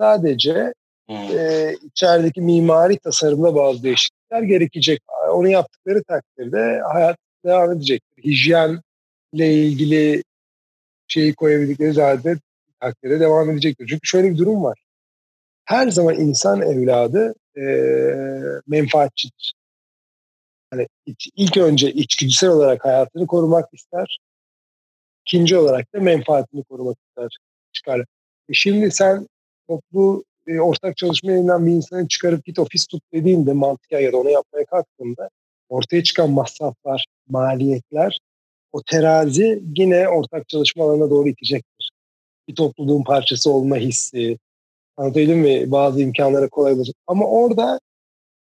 Sadece 0.00 0.74
hmm. 1.08 1.16
e, 1.16 1.74
içerideki 1.82 2.40
mimari 2.40 2.98
tasarımda 2.98 3.54
bazı 3.54 3.82
değişiklikler 3.82 4.42
gerekecek. 4.42 5.02
Onu 5.30 5.48
yaptıkları 5.48 6.02
takdirde 6.02 6.80
hayat 6.92 7.16
devam 7.44 7.72
edecektir. 7.72 8.24
Hijyenle 8.24 8.82
ilgili 9.32 10.24
şeyi 11.08 11.34
koyabildikleri 11.34 11.92
zaten 11.92 12.38
takdirde 12.80 13.20
devam 13.20 13.50
edecektir. 13.50 13.86
Çünkü 13.88 14.06
şöyle 14.06 14.30
bir 14.30 14.38
durum 14.38 14.64
var. 14.64 14.78
Her 15.64 15.88
zaman 15.88 16.14
insan 16.14 16.62
evladı 16.62 17.34
e, 17.56 17.64
menfaatçidir. 18.66 19.54
Hani 20.70 20.86
ilk 21.36 21.56
önce 21.56 21.92
içgüdüsel 21.92 22.50
olarak 22.50 22.84
hayatını 22.84 23.26
korumak 23.26 23.68
ister. 23.72 24.18
İkinci 25.26 25.56
olarak 25.56 25.94
da 25.94 26.00
menfaatini 26.00 26.64
korumak 26.64 26.96
ister. 27.08 27.38
Çıkar. 27.72 28.00
E 28.48 28.52
şimdi 28.52 28.90
sen 28.90 29.28
toplu 29.68 30.24
e, 30.46 30.60
ortak 30.60 30.96
çalışma 30.96 31.32
yerinden 31.32 31.66
bir 31.66 31.72
insanı 31.72 32.08
çıkarıp 32.08 32.44
git 32.44 32.58
ofis 32.58 32.86
tut 32.86 33.02
dediğinde 33.12 33.52
mantığa 33.52 34.00
ya 34.00 34.12
da 34.12 34.16
onu 34.16 34.30
yapmaya 34.30 34.64
kalktığında 34.64 35.30
ortaya 35.68 36.02
çıkan 36.02 36.30
masraflar, 36.30 37.06
maliyetler 37.28 38.18
o 38.72 38.82
terazi 38.82 39.62
yine 39.76 40.08
ortak 40.08 40.48
çalışma 40.48 40.84
alanına 40.84 41.10
doğru 41.10 41.28
itecektir. 41.28 41.90
Bir 42.48 42.54
topluluğun 42.54 43.04
parçası 43.04 43.50
olma 43.50 43.76
hissi, 43.76 44.38
anlatabildim 44.96 45.38
mi? 45.38 45.70
Bazı 45.70 46.00
imkanlara 46.02 46.48
kolay 46.48 46.72
olacak. 46.72 46.96
Ama 47.06 47.26
orada 47.26 47.80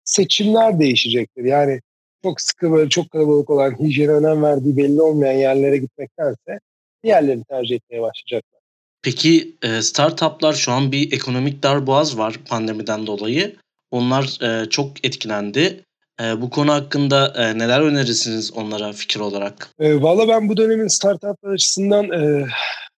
seçimler 0.05 0.81
değişecektir. 0.81 1.45
Yani 1.45 1.81
çok 2.23 2.40
sıkı 2.40 2.73
böyle 2.73 2.88
çok 2.88 3.11
kalabalık 3.11 3.51
olan 3.51 3.79
hijyene 3.81 4.12
önem 4.12 4.43
verdiği 4.43 4.77
belli 4.77 5.03
olmayan 5.03 5.38
yerlere 5.38 5.77
gitmektense 5.77 6.61
diğerlerini 7.05 7.45
tercih 7.45 7.77
etmeye 7.77 8.03
başlayacaklar. 8.03 8.61
Peki 9.03 9.57
e, 9.63 9.83
startuplar 9.83 10.53
şu 10.53 10.73
an 10.73 10.93
bir 10.93 11.13
ekonomik 11.13 11.63
darboğaz 11.63 12.19
var 12.19 12.37
pandemiden 12.49 13.07
dolayı. 13.07 13.57
Onlar 13.91 14.43
e, 14.43 14.71
çok 14.71 15.05
etkilendi. 15.05 15.85
E, 16.23 16.41
bu 16.41 16.51
konu 16.51 16.73
hakkında 16.73 17.53
neler 17.53 17.81
önerirsiniz 17.81 18.53
onlara 18.53 18.93
fikir 18.93 19.21
olarak? 19.21 19.69
E, 19.79 20.03
Valla 20.03 20.29
ben 20.29 20.49
bu 20.49 20.57
dönemin 20.57 20.89
startuplar 20.89 21.53
açısından 21.53 22.11
e, 22.11 22.47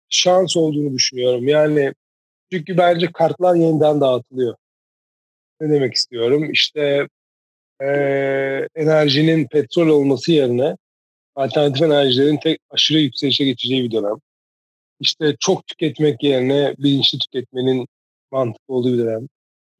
şans 0.09 0.57
olduğunu 0.57 0.93
düşünüyorum. 0.93 1.47
Yani 1.47 1.93
çünkü 2.51 2.77
bence 2.77 3.11
kartlar 3.11 3.55
yeniden 3.55 4.01
dağıtılıyor. 4.01 4.55
Ne 5.61 5.69
demek 5.69 5.93
istiyorum? 5.93 6.51
İşte 6.51 7.07
e, 7.81 7.87
enerjinin 8.75 9.47
petrol 9.47 9.87
olması 9.87 10.31
yerine 10.31 10.77
alternatif 11.35 11.81
enerjilerin 11.81 12.37
tek 12.37 12.59
aşırı 12.69 12.99
yükselişe 12.99 13.45
geçeceği 13.45 13.83
bir 13.83 13.91
dönem. 13.91 14.15
İşte 14.99 15.35
çok 15.39 15.67
tüketmek 15.67 16.23
yerine 16.23 16.75
bilinçli 16.77 17.19
tüketmenin 17.19 17.87
mantıklı 18.31 18.73
olduğu 18.73 18.93
bir 18.93 18.97
dönem. 18.97 19.27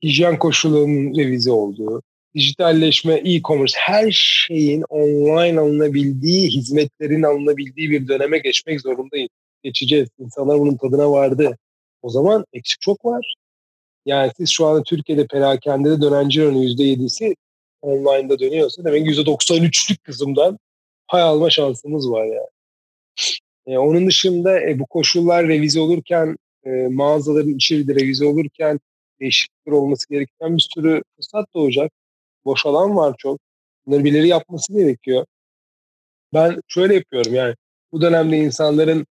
Hijyen 0.04 0.40
koşullarının 0.40 1.18
revize 1.18 1.52
olduğu, 1.52 2.02
dijitalleşme, 2.36 3.14
e-commerce 3.14 3.78
her 3.78 4.12
şeyin 4.12 4.84
online 4.90 5.60
alınabildiği, 5.60 6.50
hizmetlerin 6.50 7.24
alınabildiği 7.24 7.90
bir 7.90 8.08
döneme 8.08 8.38
geçmek 8.38 8.82
zorundayız. 8.82 9.30
Geçeceğiz. 9.64 10.10
İnsanlar 10.20 10.60
bunun 10.60 10.78
tadına 10.78 11.12
vardı. 11.12 11.58
O 12.02 12.10
zaman 12.10 12.46
eksik 12.54 12.82
çok 12.82 13.06
var. 13.06 13.36
Yani 14.06 14.32
siz 14.38 14.50
şu 14.50 14.66
anda 14.66 14.84
Türkiye'de 14.84 15.28
perakendede 15.28 16.02
dönen 16.02 16.30
cironun 16.30 16.64
%7'si 16.64 17.36
online'da 17.82 18.40
dönüyorsa 18.40 18.84
demek 18.84 19.08
%93'lük 19.08 19.98
kısımdan 20.04 20.58
pay 21.12 21.22
alma 21.22 21.50
şansımız 21.50 22.12
var 22.12 22.26
yani. 22.26 22.48
E, 23.68 23.78
onun 23.78 24.08
dışında 24.08 24.62
e, 24.62 24.80
bu 24.80 24.86
koşullar 24.86 25.48
revize 25.48 25.80
olurken, 25.80 26.38
e, 26.66 26.70
mağazaların 26.70 27.56
içeri 27.56 27.88
de 27.88 27.96
revize 27.96 28.26
olurken 28.26 28.80
değişiklikler 29.20 29.74
olması 29.74 30.10
gereken 30.10 30.58
bir 30.58 30.70
sürü 30.76 31.04
fırsat 31.16 31.54
doğacak. 31.56 31.92
Boş 32.46 32.66
alan 32.66 32.96
var 32.96 33.16
çok. 33.18 33.40
Bunları 33.86 34.04
birileri 34.04 34.28
yapması 34.28 34.74
gerekiyor. 34.74 35.26
Ben 36.34 36.62
şöyle 36.68 36.96
yapıyorum 36.96 37.36
yani 37.36 37.56
bu 37.92 38.02
dönemde 38.02 38.38
insanların 38.38 39.08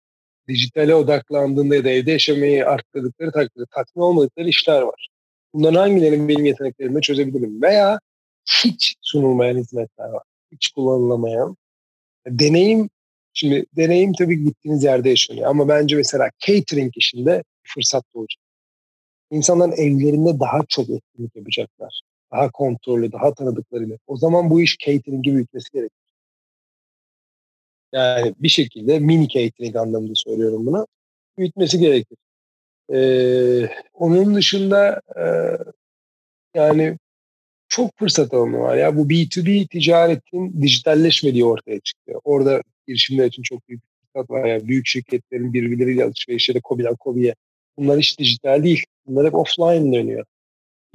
dijitale 0.48 0.94
odaklandığında 0.94 1.76
ya 1.76 1.84
da 1.84 1.90
evde 1.90 2.12
yaşamayı 2.12 2.68
arttırdıkları 2.68 3.32
takdirde 3.32 3.64
tatmin 3.74 4.02
olmadıkları 4.02 4.48
işler 4.48 4.82
var. 4.82 5.08
Bunların 5.54 5.80
hangilerini 5.80 6.28
benim 6.28 6.44
yeteneklerimle 6.44 7.00
çözebilirim? 7.00 7.62
Veya 7.62 8.00
hiç 8.64 8.96
sunulmayan 9.02 9.56
hizmetler 9.56 10.08
var. 10.08 10.22
Hiç 10.52 10.68
kullanılamayan. 10.68 11.56
Deneyim, 12.26 12.90
şimdi 13.32 13.66
deneyim 13.76 14.12
tabii 14.12 14.44
gittiğiniz 14.44 14.84
yerde 14.84 15.08
yaşanıyor. 15.08 15.46
Ama 15.50 15.68
bence 15.68 15.96
mesela 15.96 16.30
catering 16.46 16.92
işinde 16.96 17.44
fırsat 17.62 18.04
doğacak. 18.14 18.40
İnsanların 19.30 19.72
evlerinde 19.72 20.40
daha 20.40 20.60
çok 20.68 20.90
etkinlik 20.90 21.36
yapacaklar. 21.36 22.00
Daha 22.32 22.50
kontrollü, 22.50 23.12
daha 23.12 23.34
tanıdıklarıyla. 23.34 23.96
O 24.06 24.16
zaman 24.16 24.50
bu 24.50 24.62
iş 24.62 24.78
catering 24.78 25.24
gibi 25.24 25.34
büyütmesi 25.34 25.72
gerekir. 25.72 26.04
Yani 27.92 28.34
bir 28.38 28.48
şekilde 28.48 28.98
mini 28.98 29.28
catering 29.28 29.76
anlamında 29.76 30.14
söylüyorum 30.14 30.66
bunu. 30.66 30.86
Büyütmesi 31.38 31.78
gerekir. 31.78 32.18
Ee, 32.92 33.68
onun 33.94 34.34
dışında 34.34 35.00
e, 35.16 35.24
yani 36.54 36.98
çok 37.74 37.98
fırsat 37.98 38.34
alanı 38.34 38.58
var. 38.58 38.76
Ya 38.76 38.96
bu 38.96 39.08
B2B 39.08 39.68
ticaretin 39.68 40.62
dijitalleşmediği 40.62 41.44
ortaya 41.44 41.80
çıktı. 41.80 42.12
Orada 42.24 42.62
girişimler 42.86 43.26
için 43.26 43.42
çok 43.42 43.68
büyük 43.68 43.82
fırsat 44.12 44.30
var. 44.30 44.44
Yani 44.44 44.68
büyük 44.68 44.86
şirketlerin 44.86 45.52
birbirleriyle 45.52 46.04
alışverişleri 46.04 46.60
Kobi'den 46.60 46.94
Kobi'ye. 46.96 47.34
Bunlar 47.76 47.98
hiç 47.98 48.18
dijital 48.18 48.64
değil. 48.64 48.84
Bunlar 49.06 49.26
hep 49.26 49.34
offline 49.34 49.92
dönüyor. 49.92 50.24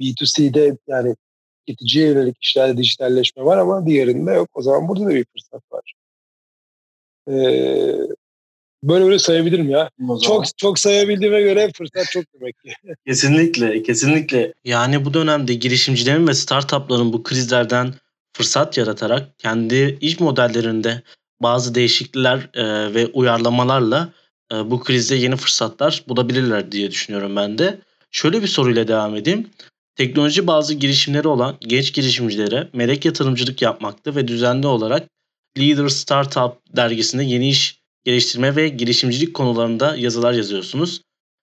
B2C'de 0.00 0.76
yani 0.86 1.16
tüketiciye 1.66 2.06
yönelik 2.06 2.36
işlerde 2.42 2.76
dijitalleşme 2.76 3.44
var 3.44 3.58
ama 3.58 3.86
diğerinde 3.86 4.32
yok. 4.32 4.48
O 4.54 4.62
zaman 4.62 4.88
burada 4.88 5.04
da 5.04 5.14
bir 5.14 5.24
fırsat 5.32 5.62
var. 5.72 5.94
Ee, 7.28 7.96
böyle 8.82 9.04
böyle 9.04 9.18
sayabilirim 9.18 9.70
ya. 9.70 9.90
Çok 10.22 10.58
çok 10.58 10.78
sayabildiğime 10.78 11.40
göre 11.40 11.70
fırsat 11.76 12.10
çok 12.10 12.24
demek 12.34 12.62
ki. 12.62 12.72
kesinlikle, 13.06 13.82
kesinlikle. 13.82 14.52
Yani 14.64 15.04
bu 15.04 15.14
dönemde 15.14 15.54
girişimcilerin 15.54 16.28
ve 16.28 16.34
startupların 16.34 17.12
bu 17.12 17.22
krizlerden 17.22 17.94
fırsat 18.32 18.78
yaratarak 18.78 19.38
kendi 19.38 19.98
iş 20.00 20.20
modellerinde 20.20 21.02
bazı 21.42 21.74
değişiklikler 21.74 22.48
e, 22.54 22.94
ve 22.94 23.06
uyarlamalarla 23.06 24.12
e, 24.52 24.70
bu 24.70 24.80
krizde 24.80 25.14
yeni 25.14 25.36
fırsatlar 25.36 26.04
bulabilirler 26.08 26.72
diye 26.72 26.90
düşünüyorum 26.90 27.36
ben 27.36 27.58
de. 27.58 27.78
Şöyle 28.10 28.42
bir 28.42 28.46
soruyla 28.46 28.88
devam 28.88 29.16
edeyim. 29.16 29.50
Teknoloji 29.96 30.46
bazı 30.46 30.74
girişimleri 30.74 31.28
olan 31.28 31.56
genç 31.60 31.92
girişimcilere 31.92 32.68
melek 32.72 33.04
yatırımcılık 33.04 33.62
yapmakta 33.62 34.14
ve 34.14 34.28
düzenli 34.28 34.66
olarak 34.66 35.08
Leader 35.58 35.88
Startup 35.88 36.76
dergisinde 36.76 37.24
yeni 37.24 37.48
iş 37.48 37.79
geliştirme 38.04 38.56
ve 38.56 38.68
girişimcilik 38.68 39.34
konularında 39.34 39.96
yazılar 39.96 40.32
yazıyorsunuz. 40.32 41.02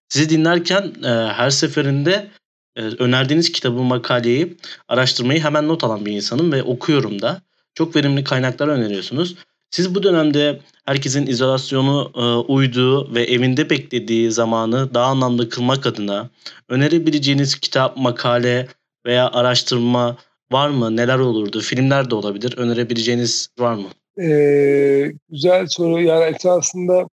Sizi 0.09 0.29
dinlerken 0.29 0.93
e, 1.03 1.07
her 1.09 1.49
seferinde 1.49 2.27
e, 2.75 2.81
önerdiğiniz 2.81 3.51
kitabı, 3.51 3.81
makaleyi, 3.81 4.57
araştırmayı 4.87 5.39
hemen 5.43 5.67
not 5.67 5.83
alan 5.83 6.05
bir 6.05 6.11
insanım 6.11 6.51
ve 6.51 6.63
okuyorum 6.63 7.21
da. 7.21 7.41
Çok 7.75 7.95
verimli 7.95 8.23
kaynaklar 8.23 8.67
öneriyorsunuz. 8.67 9.35
Siz 9.71 9.95
bu 9.95 10.03
dönemde 10.03 10.61
herkesin 10.85 11.27
izolasyonu 11.27 12.11
e, 12.15 12.51
uyduğu 12.51 13.15
ve 13.15 13.23
evinde 13.23 13.69
beklediği 13.69 14.31
zamanı 14.31 14.93
daha 14.93 15.05
anlamlı 15.05 15.49
kılmak 15.49 15.85
adına 15.85 16.29
önerebileceğiniz 16.69 17.55
kitap, 17.55 17.97
makale 17.97 18.67
veya 19.05 19.29
araştırma 19.29 20.17
var 20.51 20.69
mı? 20.69 20.95
Neler 20.95 21.19
olurdu? 21.19 21.59
Filmler 21.59 22.09
de 22.09 22.15
olabilir. 22.15 22.57
Önerebileceğiniz 22.57 23.49
var 23.59 23.73
mı? 23.73 23.87
Ee, 24.19 25.12
güzel 25.30 25.67
soru. 25.67 26.01
Yani 26.01 26.36
esasında 26.36 27.08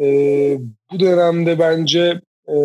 e, 0.00 0.06
bu 0.92 1.00
dönemde 1.00 1.58
bence 1.58 2.20
e, 2.48 2.56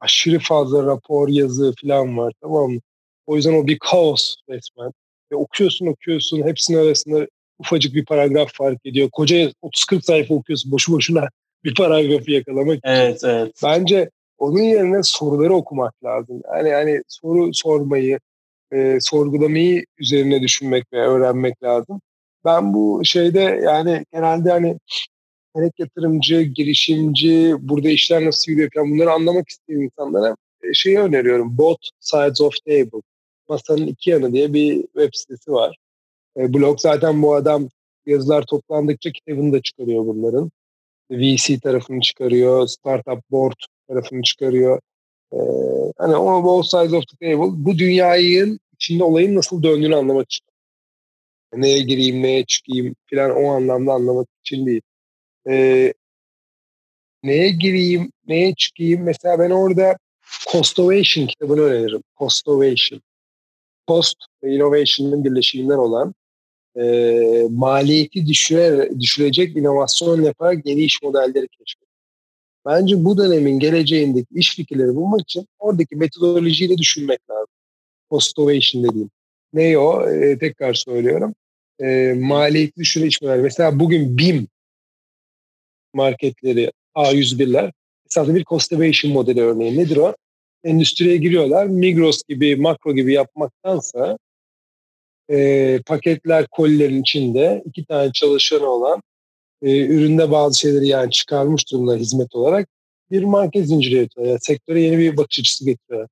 aşırı 0.00 0.38
fazla 0.38 0.86
rapor, 0.86 1.28
yazı 1.28 1.72
falan 1.82 2.18
var 2.18 2.32
tamam 2.42 2.70
mı? 2.70 2.80
O 3.26 3.36
yüzden 3.36 3.54
o 3.54 3.66
bir 3.66 3.78
kaos 3.78 4.34
resmen. 4.48 4.92
Ve 5.32 5.36
okuyorsun 5.36 5.86
okuyorsun 5.86 6.42
hepsinin 6.42 6.78
arasında 6.78 7.26
ufacık 7.58 7.94
bir 7.94 8.04
paragraf 8.04 8.54
fark 8.54 8.86
ediyor. 8.86 9.10
Koca 9.12 9.52
30-40 9.62 10.02
sayfa 10.02 10.34
okuyorsun 10.34 10.72
boşu 10.72 10.92
boşuna 10.92 11.28
bir 11.64 11.74
paragrafı 11.74 12.30
yakalamak 12.30 12.78
için. 12.78 12.88
Evet, 12.88 13.20
evet. 13.24 13.52
Bence 13.62 14.10
onun 14.38 14.62
yerine 14.62 15.02
soruları 15.02 15.54
okumak 15.54 16.04
lazım. 16.04 16.42
Yani 16.54 16.68
yani 16.68 17.02
soru 17.08 17.54
sormayı, 17.54 18.18
e, 18.72 18.98
sorgulamayı 19.00 19.84
üzerine 19.98 20.42
düşünmek 20.42 20.92
ve 20.92 20.98
öğrenmek 20.98 21.62
lazım. 21.62 22.00
Ben 22.44 22.74
bu 22.74 23.00
şeyde 23.04 23.40
yani 23.40 24.04
genelde 24.12 24.50
hani 24.50 24.78
gerek 25.56 25.72
yatırımcı, 25.78 26.42
girişimci, 26.42 27.54
burada 27.60 27.88
işler 27.88 28.24
nasıl 28.24 28.52
yürüyor 28.52 28.70
falan 28.74 28.90
bunları 28.90 29.12
anlamak 29.12 29.48
isteyen 29.48 29.80
insanlara 29.80 30.36
e, 30.62 30.74
şeyi 30.74 30.98
öneriyorum. 30.98 31.58
Both 31.58 31.88
Sides 32.00 32.40
of 32.40 32.54
Table. 32.66 33.02
Masanın 33.48 33.86
iki 33.86 34.10
yanı 34.10 34.32
diye 34.32 34.52
bir 34.52 34.82
web 34.82 35.10
sitesi 35.12 35.52
var. 35.52 35.76
E, 36.36 36.54
blog 36.54 36.80
zaten 36.80 37.22
bu 37.22 37.34
adam 37.34 37.68
yazılar 38.06 38.42
toplandıkça 38.42 39.10
kitabını 39.12 39.52
da 39.52 39.62
çıkarıyor 39.62 40.06
bunların. 40.06 40.50
VC 41.10 41.58
tarafını 41.60 42.00
çıkarıyor, 42.00 42.66
Startup 42.66 43.30
Board 43.30 43.56
tarafını 43.88 44.22
çıkarıyor. 44.22 44.80
Ee, 45.32 45.36
hani 45.98 46.16
o 46.16 46.44
both 46.44 46.66
sides 46.66 46.92
of 46.92 47.04
the 47.08 47.16
table 47.26 47.64
bu 47.64 47.78
dünyayın 47.78 48.60
içinde 48.74 49.04
olayın 49.04 49.36
nasıl 49.36 49.62
döndüğünü 49.62 49.96
anlamak 49.96 50.26
için. 50.26 50.46
Neye 51.54 51.80
gireyim, 51.82 52.22
neye 52.22 52.44
çıkayım 52.44 52.94
filan 53.06 53.30
o 53.30 53.48
anlamda 53.48 53.92
anlamak 53.92 54.28
için 54.44 54.66
değil. 54.66 54.82
Ee, 55.48 55.94
neye 57.22 57.50
gireyim, 57.50 58.12
neye 58.26 58.54
çıkayım 58.54 59.02
mesela 59.02 59.38
ben 59.38 59.50
orada 59.50 59.96
Costovation 60.52 61.26
kitabını 61.26 61.60
öneririm. 61.60 62.02
Costovation. 62.18 63.02
Cost 63.88 64.16
ve 64.42 64.54
Innovation'ın 64.54 65.24
birleşiminden 65.24 65.78
olan 65.78 66.14
e, 66.76 67.46
maliyeti 67.50 68.26
düşürer, 68.26 69.00
düşürecek 69.00 69.56
inovasyon 69.56 70.22
yaparak 70.22 70.66
yeni 70.66 70.80
iş 70.80 71.02
modelleri 71.02 71.48
keşfediyor. 71.48 71.92
Bence 72.66 73.04
bu 73.04 73.18
dönemin 73.18 73.58
geleceğindeki 73.58 74.34
iş 74.34 74.56
fikirleri 74.56 74.94
bulmak 74.94 75.20
için 75.20 75.48
oradaki 75.58 75.96
metodolojiyle 75.96 76.78
düşünmek 76.78 77.30
lazım. 77.30 77.54
Post-ovation 78.10 78.88
dediğim. 78.88 79.10
Ne 79.52 79.78
o? 79.78 80.10
E, 80.10 80.38
tekrar 80.38 80.74
söylüyorum. 80.74 81.34
E, 81.82 82.12
maliyeti 82.12 82.76
düşüren 82.76 83.06
iş 83.06 83.22
modelleri. 83.22 83.42
Mesela 83.42 83.80
bugün 83.80 84.18
BİM 84.18 84.48
marketleri 85.94 86.72
A101'ler 86.94 87.72
esasında 88.10 88.34
bir 88.34 88.44
cost-ovation 88.44 89.12
modeli 89.12 89.42
örneği. 89.42 89.78
Nedir 89.78 89.96
o? 89.96 90.16
Endüstriye 90.64 91.16
giriyorlar. 91.16 91.66
Migros 91.66 92.22
gibi, 92.28 92.56
makro 92.56 92.94
gibi 92.94 93.12
yapmaktansa 93.12 94.18
e, 95.30 95.78
paketler 95.86 96.46
kolilerin 96.46 97.02
içinde 97.02 97.62
iki 97.66 97.84
tane 97.84 98.12
çalışanı 98.12 98.66
olan 98.66 99.02
e, 99.62 99.86
üründe 99.86 100.30
bazı 100.30 100.58
şeyleri 100.58 100.86
yani 100.86 101.10
çıkarmış 101.10 101.72
durumda 101.72 101.96
hizmet 101.96 102.34
olarak 102.34 102.68
bir 103.10 103.22
market 103.22 103.66
zinciri 103.66 103.94
üretiyor. 103.94 104.26
Yani 104.26 104.38
sektöre 104.40 104.80
yeni 104.80 104.98
bir 104.98 105.16
bakış 105.16 105.40
açısı 105.40 105.64
getiriyor. 105.64 106.08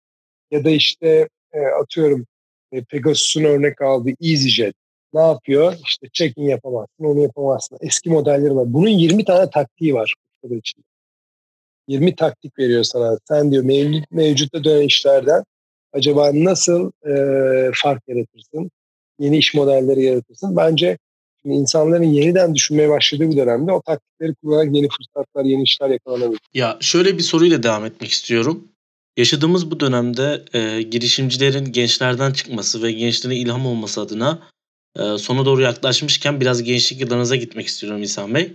Ya 0.51 0.65
da 0.65 0.71
işte 0.71 1.29
e, 1.53 1.61
atıyorum 1.61 2.27
e, 2.73 2.85
Pegasus'un 2.85 3.45
örnek 3.45 3.81
aldığı 3.83 4.11
EasyJet. 4.23 4.75
Ne 5.15 5.21
yapıyor? 5.21 5.77
İşte 5.87 6.07
check-in 6.13 6.43
yapamazsın, 6.43 7.05
onu 7.05 7.21
yapamazsın. 7.21 7.79
Eski 7.81 8.11
modelleri 8.11 8.57
var. 8.57 8.73
Bunun 8.73 8.89
20 8.89 9.25
tane 9.25 9.51
taktiği 9.51 9.95
var. 9.95 10.15
Içinde. 10.45 10.85
20 11.89 12.15
taktik 12.15 12.59
veriyor 12.59 12.85
sana. 12.85 13.19
Sen 13.29 13.53
diyor 13.53 13.65
mevcut, 13.65 14.11
mevcutta 14.11 14.65
dönen 14.65 14.87
işlerden 14.87 15.45
acaba 15.93 16.31
nasıl 16.35 16.91
e, 17.07 17.13
fark 17.75 18.03
yaratırsın? 18.09 18.71
Yeni 19.19 19.39
iş 19.39 19.55
modelleri 19.55 20.05
yaratırsın. 20.05 20.57
Bence 20.57 20.99
Şimdi 21.43 21.55
insanların 21.55 22.03
yeniden 22.03 22.55
düşünmeye 22.55 22.89
başladığı 22.89 23.29
bu 23.29 23.37
dönemde 23.37 23.73
o 23.73 23.83
taktikleri 23.83 24.35
kullanarak 24.35 24.77
yeni 24.77 24.89
fırsatlar, 24.89 25.45
yeni 25.45 25.63
işler 25.63 25.91
yakalanabilir. 25.91 26.41
Ya 26.55 26.79
şöyle 26.81 27.19
bir 27.19 27.23
soruyla 27.23 27.63
devam 27.63 27.85
etmek 27.85 28.11
istiyorum. 28.11 28.69
Yaşadığımız 29.17 29.71
bu 29.71 29.81
dönemde 29.81 30.45
e, 30.53 30.83
girişimcilerin 30.83 31.73
gençlerden 31.73 32.33
çıkması 32.33 32.83
ve 32.83 32.93
gençlere 32.93 33.37
ilham 33.37 33.67
olması 33.67 34.01
adına 34.01 34.39
e, 34.99 35.19
sona 35.19 35.45
doğru 35.45 35.61
yaklaşmışken 35.63 36.41
biraz 36.41 36.63
gençlik 36.63 37.01
yıllarınıza 37.01 37.37
gitmek 37.37 37.67
istiyorum 37.67 38.03
İhsan 38.03 38.35
Bey. 38.35 38.53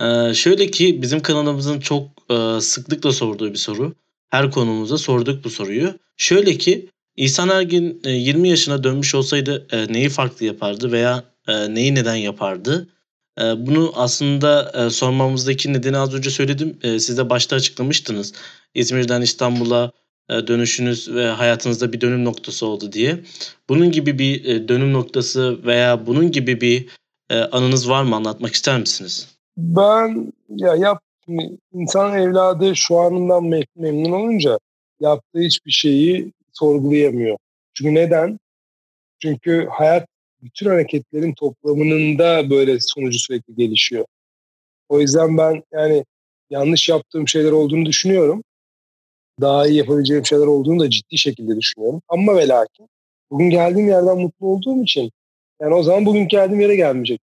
E, 0.00 0.34
şöyle 0.34 0.70
ki 0.70 1.02
bizim 1.02 1.20
kanalımızın 1.20 1.80
çok 1.80 2.08
e, 2.30 2.60
sıklıkla 2.60 3.12
sorduğu 3.12 3.52
bir 3.52 3.58
soru. 3.58 3.94
Her 4.30 4.50
konumuza 4.50 4.98
sorduk 4.98 5.44
bu 5.44 5.50
soruyu. 5.50 5.94
Şöyle 6.16 6.58
ki 6.58 6.88
İhsan 7.16 7.48
Ergin 7.48 8.00
e, 8.04 8.10
20 8.10 8.48
yaşına 8.48 8.84
dönmüş 8.84 9.14
olsaydı 9.14 9.66
e, 9.72 9.92
neyi 9.92 10.08
farklı 10.08 10.46
yapardı 10.46 10.92
veya 10.92 11.24
e, 11.48 11.74
neyi 11.74 11.94
neden 11.94 12.14
yapardı? 12.14 12.88
E, 13.40 13.42
bunu 13.42 13.92
aslında 13.94 14.72
e, 14.74 14.90
sormamızdaki 14.90 15.72
nedeni 15.72 15.98
az 15.98 16.14
önce 16.14 16.30
söyledim. 16.30 16.78
E, 16.82 16.98
siz 17.00 17.18
de 17.18 17.30
başta 17.30 17.56
açıklamıştınız. 17.56 18.32
İzmir'den 18.74 19.22
İstanbul'a 19.22 19.92
dönüşünüz 20.28 21.14
ve 21.14 21.26
hayatınızda 21.26 21.92
bir 21.92 22.00
dönüm 22.00 22.24
noktası 22.24 22.66
oldu 22.66 22.92
diye. 22.92 23.20
Bunun 23.68 23.92
gibi 23.92 24.18
bir 24.18 24.44
e, 24.44 24.68
dönüm 24.68 24.92
noktası 24.92 25.64
veya 25.64 26.06
bunun 26.06 26.30
gibi 26.30 26.60
bir 26.60 26.88
e, 27.30 27.38
anınız 27.38 27.88
var 27.88 28.02
mı 28.02 28.16
anlatmak 28.16 28.54
ister 28.54 28.80
misiniz? 28.80 29.38
Ben 29.56 30.32
ya 30.48 30.74
yap 30.74 31.02
insan 31.72 32.18
evladı 32.18 32.76
şu 32.76 32.98
anından 32.98 33.62
memnun 33.76 34.12
olunca 34.12 34.58
yaptığı 35.00 35.40
hiçbir 35.40 35.70
şeyi 35.70 36.32
sorgulayamıyor. 36.52 37.36
Çünkü 37.74 37.94
neden? 37.94 38.38
Çünkü 39.22 39.68
hayat 39.70 40.08
bütün 40.42 40.66
hareketlerin 40.66 41.34
toplamının 41.34 42.18
da 42.18 42.50
böyle 42.50 42.80
sonucu 42.80 43.18
sürekli 43.18 43.54
gelişiyor. 43.54 44.04
O 44.88 45.00
yüzden 45.00 45.38
ben 45.38 45.62
yani 45.72 46.04
yanlış 46.50 46.88
yaptığım 46.88 47.28
şeyler 47.28 47.52
olduğunu 47.52 47.86
düşünüyorum. 47.86 48.44
Daha 49.40 49.66
iyi 49.66 49.76
yapabileceğim 49.76 50.26
şeyler 50.26 50.46
olduğunu 50.46 50.80
da 50.80 50.90
ciddi 50.90 51.18
şekilde 51.18 51.56
düşünüyorum. 51.56 52.02
Ama 52.08 52.36
ve 52.36 52.48
lakin 52.48 52.88
bugün 53.30 53.50
geldiğim 53.50 53.88
yerden 53.88 54.18
mutlu 54.18 54.46
olduğum 54.46 54.82
için 54.82 55.10
yani 55.60 55.74
o 55.74 55.82
zaman 55.82 56.06
bugün 56.06 56.28
geldiğim 56.28 56.60
yere 56.60 56.76
gelmeyecek. 56.76 57.20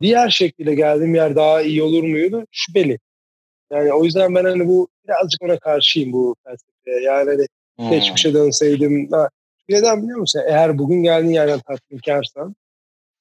Diğer 0.00 0.30
şekilde 0.30 0.74
geldiğim 0.74 1.14
yer 1.14 1.36
daha 1.36 1.62
iyi 1.62 1.82
olur 1.82 2.02
muydu? 2.02 2.46
Şüpheli. 2.50 2.98
Yani 3.72 3.92
o 3.92 4.04
yüzden 4.04 4.34
ben 4.34 4.44
hani 4.44 4.68
bu 4.68 4.88
birazcık 5.04 5.42
ona 5.42 5.58
karşıyım 5.58 6.12
bu 6.12 6.36
felsefeye. 6.44 7.00
Yani 7.00 7.30
hani 7.30 7.46
hmm. 7.78 7.90
geçmişe 7.90 8.34
dönseydim. 8.34 9.08
Ha, 9.12 9.28
neden 9.68 10.02
biliyor 10.02 10.18
musun? 10.18 10.42
Eğer 10.46 10.78
bugün 10.78 11.02
geldiğin 11.02 11.34
yerden 11.34 11.60
tatminkarsan 11.60 12.54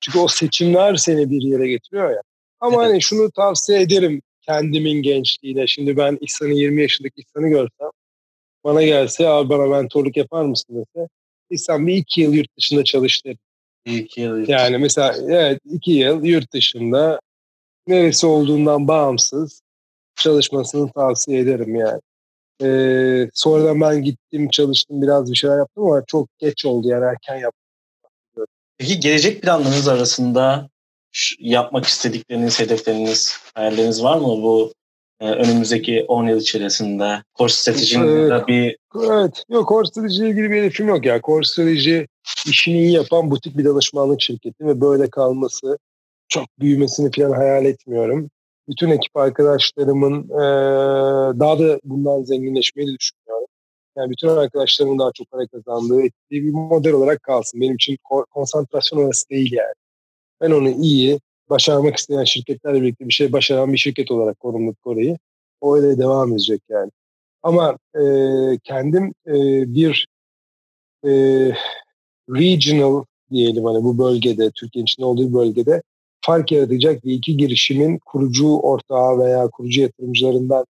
çünkü 0.01 0.19
o 0.19 0.27
seçimler 0.27 0.95
seni 0.95 1.29
bir 1.29 1.41
yere 1.41 1.67
getiriyor 1.67 2.11
ya. 2.11 2.21
Ama 2.59 2.75
evet. 2.75 2.91
hani 2.91 3.01
şunu 3.01 3.31
tavsiye 3.31 3.81
ederim 3.81 4.21
kendimin 4.41 5.01
gençliğiyle. 5.01 5.67
Şimdi 5.67 5.97
ben 5.97 6.17
İhsan'ı 6.21 6.53
20 6.53 6.81
yaşındaki 6.81 7.21
İhsan'ı 7.21 7.47
görsem 7.47 7.89
bana 8.63 8.83
gelse 8.83 9.27
abi 9.27 9.49
bana 9.49 9.65
mentorluk 9.65 10.17
yapar 10.17 10.43
mısın 10.43 10.75
dese 10.75 11.07
İhsan 11.49 11.87
bir 11.87 11.95
iki 11.95 12.21
yıl 12.21 12.33
yurt 12.33 12.57
dışında 12.57 12.83
çalıştı. 12.83 13.31
İki 13.85 14.21
yıl 14.21 14.37
yurt 14.37 14.49
Yani 14.49 14.77
mesela 14.77 15.15
evet 15.29 15.59
iki 15.65 15.91
yıl 15.91 16.23
yurt 16.23 16.53
dışında 16.53 17.19
neresi 17.87 18.27
olduğundan 18.27 18.87
bağımsız 18.87 19.61
çalışmasını 20.15 20.91
tavsiye 20.91 21.39
ederim 21.39 21.75
yani. 21.75 22.01
Ee, 22.61 23.29
sonradan 23.33 23.81
ben 23.81 24.01
gittim 24.01 24.49
çalıştım 24.49 25.01
biraz 25.01 25.31
bir 25.31 25.37
şeyler 25.37 25.57
yaptım 25.57 25.83
ama 25.83 26.03
çok 26.07 26.29
geç 26.39 26.65
oldu 26.65 26.87
yani 26.87 27.05
erken 27.05 27.35
yaptım. 27.35 28.45
Peki 28.77 28.99
gelecek 28.99 29.41
planlarınız 29.41 29.87
arasında 29.87 30.69
yapmak 31.39 31.85
istedikleriniz, 31.85 32.59
hedefleriniz, 32.59 33.37
hayalleriniz 33.53 34.03
var 34.03 34.17
mı 34.17 34.27
bu 34.27 34.73
önümüzdeki 35.19 36.05
10 36.07 36.27
yıl 36.27 36.39
içerisinde? 36.39 37.23
Core 37.37 37.49
stratejinin 37.49 38.07
evet. 38.07 38.47
bir... 38.47 38.77
Evet, 38.95 39.43
yok 39.49 39.69
core 39.69 39.87
stratejiyle 39.87 40.29
ilgili 40.29 40.51
bir 40.51 40.61
hedefim 40.61 40.87
yok 40.87 41.05
ya. 41.05 41.21
Core 41.21 41.45
strateji 41.45 42.07
işini 42.45 42.77
iyi 42.77 42.91
yapan 42.91 43.31
butik 43.31 43.57
bir 43.57 43.65
danışmanlık 43.65 44.21
şirketi 44.21 44.65
ve 44.65 44.81
böyle 44.81 45.09
kalması, 45.09 45.77
çok 46.27 46.45
büyümesini 46.59 47.11
falan 47.11 47.31
hayal 47.31 47.65
etmiyorum 47.65 48.29
bütün 48.69 48.89
ekip 48.89 49.17
arkadaşlarımın 49.17 50.23
e, 50.23 50.39
daha 51.39 51.59
da 51.59 51.79
bundan 51.83 52.23
zenginleşmeyi 52.23 52.87
de 52.87 52.97
düşünüyorum. 52.99 53.47
Yani 53.97 54.09
bütün 54.09 54.27
arkadaşlarımın 54.27 54.99
daha 54.99 55.11
çok 55.11 55.31
para 55.31 55.47
kazandığı 55.47 56.01
bir 56.31 56.51
model 56.51 56.93
olarak 56.93 57.23
kalsın. 57.23 57.61
Benim 57.61 57.75
için 57.75 57.97
konsantrasyon 58.31 58.99
orası 58.99 59.29
değil 59.29 59.51
yani. 59.51 59.73
Ben 60.41 60.51
onu 60.51 60.69
iyi, 60.69 61.19
başarmak 61.49 61.95
isteyen 61.95 62.23
şirketlerle 62.23 62.81
birlikte 62.81 63.07
bir 63.07 63.13
şey 63.13 63.33
başaran 63.33 63.73
bir 63.73 63.77
şirket 63.77 64.11
olarak 64.11 64.39
korumluk 64.39 64.77
orayı. 64.85 65.17
O 65.61 65.75
öyle 65.77 65.97
devam 65.97 66.31
edecek 66.31 66.61
yani. 66.69 66.91
Ama 67.43 67.77
e, 67.95 68.03
kendim 68.63 69.13
e, 69.27 69.33
bir 69.73 70.07
e, 71.05 71.11
regional 72.29 73.03
diyelim 73.31 73.65
hani 73.65 73.83
bu 73.83 73.97
bölgede, 73.97 74.51
Türkiye'nin 74.51 74.85
içinde 74.85 75.05
olduğu 75.05 75.33
bölgede 75.33 75.81
fark 76.21 76.51
yaratacak 76.51 77.05
bir 77.05 77.13
iki 77.13 77.37
girişimin 77.37 77.99
kurucu 78.05 78.57
ortağı 78.57 79.19
veya 79.19 79.47
kurucu 79.47 79.81
yatırımcılarından 79.81 80.65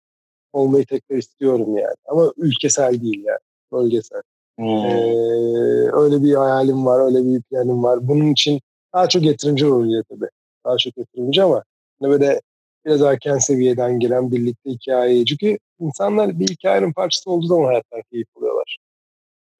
olmayı 0.53 0.85
tekrar 0.85 1.17
istiyorum 1.17 1.77
yani. 1.77 1.95
Ama 2.07 2.33
ülkesel 2.37 3.01
değil 3.01 3.23
yani, 3.25 3.39
bölgesel. 3.71 4.21
Hmm. 4.59 4.67
Ee, 4.67 5.89
öyle 5.91 6.23
bir 6.23 6.33
hayalim 6.33 6.85
var, 6.85 7.05
öyle 7.05 7.25
bir 7.25 7.41
planım 7.41 7.83
var. 7.83 8.07
Bunun 8.07 8.31
için 8.31 8.61
daha 8.93 9.09
çok 9.09 9.23
yatırımcı 9.23 9.75
oluyor 9.75 10.03
tabii. 10.09 10.29
Daha 10.65 10.77
çok 10.77 10.97
yatırımcı 10.97 11.43
ama 11.43 11.63
hani 12.01 12.11
böyle 12.11 12.41
biraz 12.85 13.01
erken 13.01 13.37
seviyeden 13.37 13.99
gelen 13.99 14.31
birlikte 14.31 14.69
hikayeyi. 14.69 15.25
Çünkü 15.25 15.57
insanlar 15.79 16.39
bir 16.39 16.47
hikayenin 16.47 16.93
parçası 16.93 17.31
olduğu 17.31 17.45
zaman 17.47 17.65
hayattan 17.65 18.01
keyif 18.11 18.27
alıyorlar. 18.37 18.77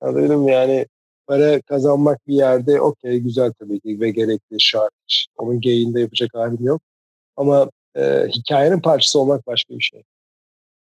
Anladın 0.02 0.40
mı? 0.40 0.52
Yani 0.52 0.86
para 1.28 1.62
kazanmak 1.62 2.28
bir 2.28 2.36
yerde 2.36 2.82
okey 2.82 3.20
güzel 3.20 3.54
tabii 3.60 3.80
ki 3.80 4.00
ve 4.00 4.12
gerekli 4.12 4.62
şart. 4.62 4.94
Onun 5.38 5.62
geyinde 5.62 6.02
yapacak 6.02 6.30
halim 6.34 6.66
yok. 6.66 6.82
Ama 7.38 7.70
e, 7.96 8.28
hikayenin 8.28 8.80
parçası 8.80 9.20
olmak 9.20 9.48
başka 9.48 9.78
bir 9.78 9.84
şey. 9.84 10.04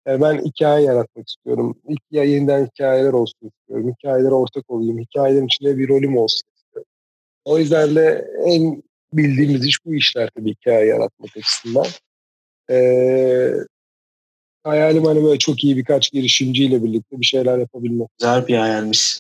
Yani 0.08 0.22
ben 0.22 0.38
hikaye 0.46 0.86
yaratmak 0.86 1.30
istiyorum. 1.30 1.78
İlk 1.88 2.02
ya 2.12 2.24
yeniden 2.24 2.66
hikayeler 2.66 3.14
olsun 3.14 3.48
istiyorum. 3.48 3.94
Hikayelere 3.98 4.34
ortak 4.34 4.70
olayım. 4.70 5.00
Hikayelerin 5.00 5.46
içinde 5.46 5.78
bir 5.78 5.90
rolüm 5.90 6.18
olsun 6.18 6.50
istiyorum. 6.56 6.92
O 7.46 7.58
yüzden 7.58 7.96
de 7.96 8.32
en 8.46 8.84
bildiğimiz 9.14 9.66
iş 9.66 9.86
bu 9.86 9.96
işler 9.96 10.30
tabii 10.36 10.52
hikaye 10.52 10.86
yaratmak 10.86 11.38
açısından. 11.38 11.86
Ee, 12.72 13.52
hayalim 14.64 15.06
hani 15.06 15.24
böyle 15.24 15.40
çok 15.40 15.64
iyi 15.64 15.78
birkaç 15.78 16.12
girişimciyle 16.12 16.84
birlikte 16.84 17.20
bir 17.20 17.26
şeyler 17.26 17.58
yapabilmek. 17.58 18.08
Güzel 18.20 18.48
bir 18.48 18.58
hayalmiş 18.58 19.20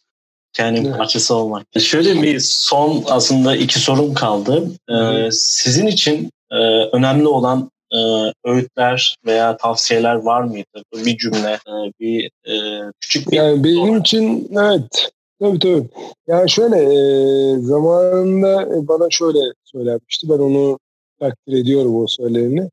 kendin 0.54 0.86
evet. 0.86 0.98
parçası 0.98 1.36
olmak. 1.36 1.66
Şöyle 1.80 2.22
bir 2.22 2.40
son 2.40 3.04
aslında 3.08 3.56
iki 3.56 3.80
sorum 3.80 4.14
kaldı. 4.14 4.72
Ee, 4.90 5.30
sizin 5.32 5.88
için 5.88 6.32
e, 6.52 6.56
önemli 6.92 7.28
olan 7.28 7.72
e, 7.94 7.98
öğütler 8.46 9.16
veya 9.26 9.58
tavsiyeler 9.58 10.16
var 10.16 10.42
mıydı? 10.42 10.84
Bir 11.06 11.18
cümle, 11.18 11.52
e, 11.52 11.74
bir 12.00 12.26
e, 12.26 12.54
küçük 13.00 13.32
bir... 13.32 13.38
Yani 13.38 13.64
benim 13.64 13.98
için 13.98 14.50
evet. 14.60 15.12
Tabii 15.42 15.60
tabii. 15.60 15.90
Yani 16.28 16.50
şöyle 16.50 16.78
e, 16.78 17.60
zamanında 17.60 18.88
bana 18.88 19.08
şöyle 19.10 19.40
söylenmişti. 19.64 20.30
Ben 20.30 20.38
onu 20.40 20.80
takdir 21.20 21.54
ediyorum 21.58 21.96
o 21.96 22.08
söylerini. 22.08 22.70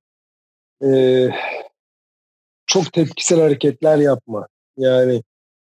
E, 0.85 0.91
çok 2.67 2.93
tepkisel 2.93 3.41
hareketler 3.41 3.99
yapma. 3.99 4.47
Yani 4.77 5.23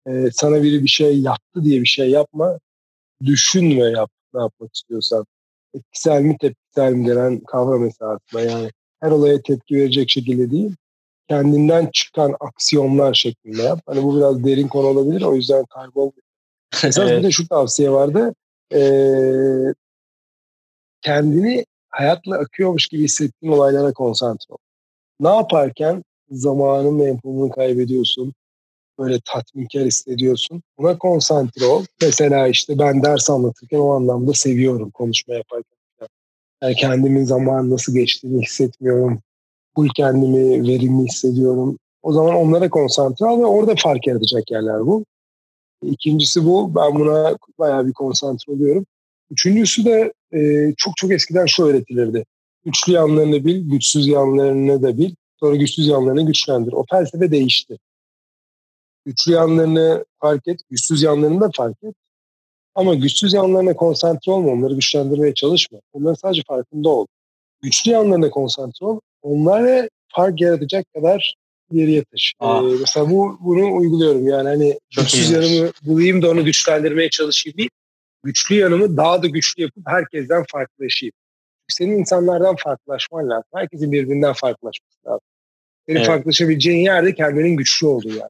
e, 0.07 0.31
sana 0.33 0.63
biri 0.63 0.83
bir 0.83 0.89
şey 0.89 1.21
yaptı 1.21 1.65
diye 1.65 1.81
bir 1.81 1.87
şey 1.87 2.11
yapma. 2.11 2.59
Düşün 3.25 3.81
ve 3.81 3.91
yap 3.91 4.11
ne 4.35 4.41
yapmak 4.41 4.75
istiyorsan. 4.75 5.27
Etkisel 5.75 6.23
mi 6.23 6.37
tepkisel 6.41 6.93
mi 6.93 7.09
denen 7.09 7.41
kavram 7.41 7.85
esasında 7.87 8.41
yani 8.41 8.71
her 9.01 9.11
olaya 9.11 9.43
tepki 9.43 9.77
verecek 9.77 10.11
şekilde 10.11 10.51
değil 10.51 10.77
kendinden 11.29 11.91
çıkan 11.93 12.37
aksiyonlar 12.41 13.15
şeklinde 13.15 13.63
yap. 13.63 13.81
Hani 13.87 14.03
bu 14.03 14.17
biraz 14.17 14.45
derin 14.45 14.69
konu 14.69 14.87
olabilir 14.87 15.23
o 15.23 15.35
yüzden 15.35 15.65
kaybolmuyor. 15.65 16.32
Esas 16.85 16.99
evet. 16.99 17.19
bir 17.19 17.23
de 17.23 17.31
şu 17.31 17.49
tavsiye 17.49 17.91
vardı. 17.91 18.35
Ee, 18.75 19.75
kendini 21.03 21.65
hayatla 21.89 22.39
akıyormuş 22.39 22.89
gibi 22.89 23.05
hissettiğin 23.05 23.53
olaylara 23.53 23.93
konsantre 23.93 24.55
ol. 24.55 24.59
Ne 25.21 25.29
yaparken 25.29 26.05
zamanın 26.31 26.95
menfumunu 26.95 27.51
kaybediyorsun 27.51 28.35
böyle 28.99 29.19
tatminkar 29.25 29.85
hissediyorsun. 29.85 30.63
Buna 30.79 30.99
konsantre 30.99 31.65
ol. 31.65 31.85
Mesela 32.03 32.49
işte 32.49 32.79
ben 32.79 33.03
ders 33.03 33.31
anlatırken 33.31 33.79
o 33.79 33.91
anlamda 33.91 34.33
seviyorum 34.33 34.91
konuşma 34.91 35.35
yaparken. 35.35 35.77
Yani 36.63 36.75
kendimin 36.75 37.25
zaman 37.25 37.71
nasıl 37.71 37.95
geçtiğini 37.95 38.43
hissetmiyorum. 38.43 39.23
Bu 39.77 39.87
kendimi 39.97 40.69
verimli 40.69 41.05
hissediyorum. 41.05 41.79
O 42.03 42.13
zaman 42.13 42.35
onlara 42.35 42.71
konsantre 42.71 43.27
ol 43.27 43.41
ve 43.41 43.47
orada 43.47 43.75
fark 43.79 44.07
yaratacak 44.07 44.51
yerler 44.51 44.87
bu. 44.87 45.05
İkincisi 45.83 46.45
bu. 46.45 46.75
Ben 46.75 46.95
buna 46.95 47.37
bayağı 47.59 47.87
bir 47.87 47.93
konsantre 47.93 48.53
oluyorum. 48.53 48.87
Üçüncüsü 49.31 49.85
de 49.85 50.13
e, 50.33 50.73
çok 50.77 50.97
çok 50.97 51.13
eskiden 51.13 51.47
şu 51.47 51.65
öğretilirdi. 51.65 52.25
Güçlü 52.65 52.93
yanlarını 52.93 53.45
bil, 53.45 53.71
güçsüz 53.71 54.07
yanlarını 54.07 54.83
da 54.83 54.99
bil. 54.99 55.15
Sonra 55.41 55.57
güçsüz 55.57 55.87
yanlarını 55.87 56.27
güçlendir. 56.27 56.73
O 56.73 56.85
felsefe 56.91 57.31
değişti. 57.31 57.79
Güçlü 59.07 59.33
yanlarını 59.33 60.05
fark 60.21 60.49
et, 60.49 60.61
güçsüz 60.71 61.03
yanlarını 61.03 61.41
da 61.41 61.51
fark 61.57 61.77
et. 61.83 61.95
Ama 62.75 62.95
güçsüz 62.95 63.33
yanlarına 63.33 63.77
konsantre 63.77 64.33
olma, 64.33 64.51
onları 64.51 64.75
güçlendirmeye 64.75 65.35
çalışma. 65.35 65.81
Onların 65.93 66.15
sadece 66.15 66.43
farkında 66.49 66.89
ol. 66.89 67.07
Güçlü 67.63 67.91
yanlarına 67.91 68.31
konsantre 68.31 68.87
ol, 68.87 69.01
onlara 69.23 69.89
fark 70.09 70.41
yaratacak 70.41 70.95
kadar 70.95 71.35
geriye 71.73 72.05
taşı. 72.05 72.33
Ee, 72.43 72.81
mesela 72.81 73.11
bu 73.11 73.39
bunu 73.41 73.77
uyguluyorum 73.77 74.29
yani 74.29 74.49
hani 74.49 74.79
Çok 74.91 75.05
güçsüz 75.05 75.31
iyiymiş. 75.31 75.51
yanımı 75.51 75.73
bulayım 75.83 76.23
da 76.23 76.31
onu 76.31 76.45
güçlendirmeye 76.45 77.11
çalışayım 77.11 77.59
değil. 77.59 77.71
Güçlü 78.25 78.55
yanımı 78.55 78.97
daha 78.97 79.23
da 79.23 79.27
güçlü 79.27 79.63
yapıp 79.63 79.83
herkesten 79.87 80.45
farklılaşayım. 80.53 81.13
Senin 81.69 81.99
insanlardan 81.99 82.57
farklılaşman 82.57 83.31
lazım. 83.31 83.51
Herkesin 83.55 83.93
birbirinden 83.93 84.33
farklılaşması 84.33 84.99
lazım. 85.07 85.27
Senin 85.87 85.97
evet. 85.99 86.07
farklılaşabileceğin 86.07 86.85
yerde 86.85 87.15
kendinin 87.15 87.57
güçlü 87.57 87.87
olduğu 87.87 88.15
yer. 88.15 88.29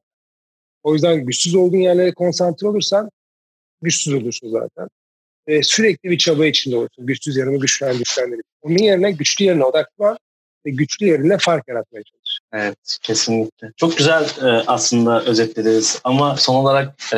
O 0.83 0.93
yüzden 0.93 1.25
güçsüz 1.25 1.55
olduğun 1.55 1.77
yerlere 1.77 2.13
konsantre 2.13 2.67
olursan 2.67 3.09
güçsüz 3.81 4.13
olursun 4.13 4.49
zaten. 4.51 4.87
Ee, 5.47 5.63
sürekli 5.63 6.09
bir 6.09 6.17
çaba 6.17 6.45
içinde 6.45 6.77
olursun. 6.77 7.05
Güçsüz 7.05 7.37
yanımı 7.37 7.59
güçlendir, 7.59 7.99
güçlendirip. 7.99 8.45
Onun 8.61 8.77
yerine 8.77 9.11
güçlü 9.11 9.45
yerine 9.45 9.63
odaklan 9.63 10.17
ve 10.65 10.71
güçlü 10.71 11.05
yerine 11.05 11.37
fark 11.37 11.67
yaratmaya 11.67 12.03
çalış. 12.03 12.39
Evet, 12.53 12.97
kesinlikle. 13.01 13.71
Çok 13.77 13.97
güzel 13.97 14.23
e, 14.23 14.63
aslında 14.67 15.23
özetlediniz 15.23 16.01
ama 16.03 16.37
son 16.37 16.55
olarak 16.55 16.95
e, 17.13 17.17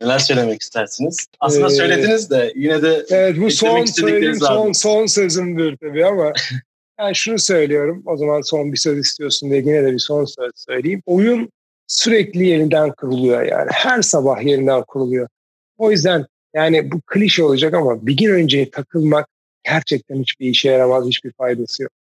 neler 0.00 0.18
söylemek 0.18 0.62
istersiniz? 0.62 1.26
Aslında 1.40 1.66
ee, 1.66 1.70
söylediniz 1.70 2.30
de 2.30 2.52
yine 2.56 2.82
de 2.82 3.06
Evet, 3.10 3.36
bu 3.40 3.50
son 3.50 3.84
söylediğim 3.84 4.34
son, 4.34 4.72
son 4.72 5.06
sözümdür 5.06 5.76
tabii 5.76 6.06
ama 6.06 6.32
ben 6.98 7.12
şunu 7.12 7.38
söylüyorum. 7.38 8.02
O 8.06 8.16
zaman 8.16 8.40
son 8.40 8.72
bir 8.72 8.78
söz 8.78 8.98
istiyorsun 8.98 9.50
diye 9.50 9.60
yine 9.60 9.84
de 9.84 9.92
bir 9.92 9.98
son 9.98 10.24
söz 10.24 10.50
söyleyeyim. 10.54 11.02
Oyun 11.06 11.50
sürekli 11.86 12.46
yeniden 12.46 12.92
kuruluyor 12.92 13.42
yani. 13.42 13.70
Her 13.72 14.02
sabah 14.02 14.42
yeniden 14.42 14.82
kuruluyor. 14.82 15.28
O 15.78 15.90
yüzden 15.90 16.26
yani 16.54 16.92
bu 16.92 17.00
klişe 17.00 17.42
olacak 17.44 17.74
ama 17.74 18.06
bir 18.06 18.16
gün 18.16 18.34
önceye 18.34 18.70
takılmak 18.70 19.28
gerçekten 19.64 20.20
hiçbir 20.20 20.50
işe 20.50 20.70
yaramaz, 20.70 21.06
hiçbir 21.06 21.32
faydası 21.32 21.82
yok. 21.82 21.92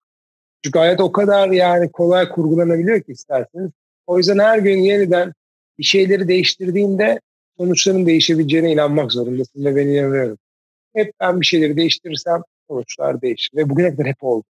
Çünkü 0.65 0.79
hayat 0.79 1.01
o 1.01 1.11
kadar 1.11 1.49
yani 1.49 1.91
kolay 1.91 2.29
kurgulanabiliyor 2.29 3.01
ki 3.01 3.11
isterseniz. 3.11 3.71
O 4.07 4.17
yüzden 4.17 4.39
her 4.39 4.59
gün 4.59 4.77
yeniden 4.77 5.33
bir 5.79 5.83
şeyleri 5.83 6.27
değiştirdiğinde 6.27 7.19
sonuçların 7.57 8.05
değişebileceğine 8.05 8.71
inanmak 8.71 9.11
zorundasın 9.11 9.65
ve 9.65 9.75
ben 9.75 9.87
inanıyorum. 9.87 10.37
Hep 10.95 11.13
ben 11.19 11.41
bir 11.41 11.45
şeyleri 11.45 11.77
değiştirirsem 11.77 12.41
sonuçlar 12.69 13.21
değişir 13.21 13.51
ve 13.55 13.69
bugüne 13.69 13.91
kadar 13.91 14.07
hep 14.07 14.23
oldu. 14.23 14.43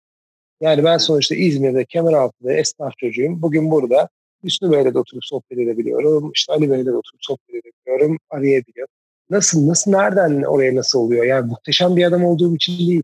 Yani 0.61 0.83
ben 0.83 0.97
sonuçta 0.97 1.35
İzmir'de 1.35 1.85
Kemeraltı'da 1.85 2.53
esnaf 2.53 2.97
çocuğuyum. 2.97 3.41
Bugün 3.41 3.71
burada 3.71 4.09
Hüsnü 4.43 4.71
Bey'le 4.71 4.93
de 4.93 4.99
oturup 4.99 5.25
sohbet 5.25 5.57
edebiliyorum. 5.57 6.31
İşte 6.35 6.53
Ali 6.53 6.71
Bey'le 6.71 6.85
de 6.85 6.91
oturup 6.91 7.19
sohbet 7.21 7.55
edebiliyorum. 7.55 8.19
Arayabiliyorum. 8.29 8.93
Nasıl, 9.29 9.67
nasıl, 9.67 9.91
nereden 9.91 10.43
oraya 10.43 10.75
nasıl 10.75 10.99
oluyor? 10.99 11.25
Yani 11.25 11.47
muhteşem 11.47 11.95
bir 11.95 12.03
adam 12.03 12.25
olduğum 12.25 12.55
için 12.55 12.77
değil. 12.77 13.03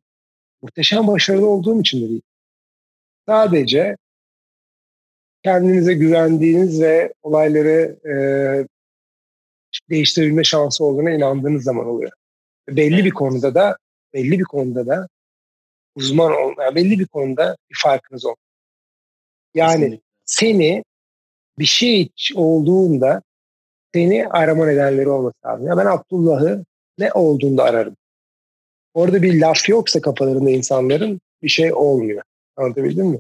Muhteşem 0.61 1.07
başarılı 1.07 1.47
olduğum 1.47 1.81
için 1.81 2.01
de 2.01 2.09
değil. 2.09 2.21
Sadece 3.29 3.97
kendinize 5.43 5.93
güvendiğiniz 5.93 6.81
ve 6.81 7.13
olayları 7.23 7.99
e, 8.05 8.13
değiştirebilme 9.89 10.43
şansı 10.43 10.85
olduğuna 10.85 11.11
inandığınız 11.11 11.63
zaman 11.63 11.87
oluyor. 11.87 12.11
Belli 12.69 13.05
bir 13.05 13.11
konuda 13.11 13.55
da 13.55 13.77
belli 14.13 14.39
bir 14.39 14.43
konuda 14.43 14.87
da 14.87 15.07
uzman 15.95 16.31
ol, 16.31 16.53
yani 16.59 16.75
belli 16.75 16.99
bir 16.99 17.05
konuda 17.05 17.57
bir 17.71 17.77
farkınız 17.83 18.25
olur. 18.25 18.35
Yani 19.55 19.73
Kesinlikle. 19.73 20.03
seni 20.25 20.83
bir 21.59 21.65
şey 21.65 22.09
olduğunda 22.35 23.21
seni 23.93 24.27
arama 24.27 24.65
nedenleri 24.65 25.09
olması 25.09 25.35
lazım. 25.45 25.67
Ya 25.67 25.77
ben 25.77 25.85
Abdullah'ı 25.85 26.65
ne 26.97 27.11
olduğunda 27.11 27.63
ararım. 27.63 27.97
Orada 28.93 29.21
bir 29.21 29.41
laf 29.41 29.69
yoksa 29.69 30.01
kafalarında 30.01 30.49
insanların 30.49 31.21
bir 31.43 31.49
şey 31.49 31.73
olmuyor. 31.73 32.23
Anlatabildim 32.59 33.07
mi? 33.07 33.19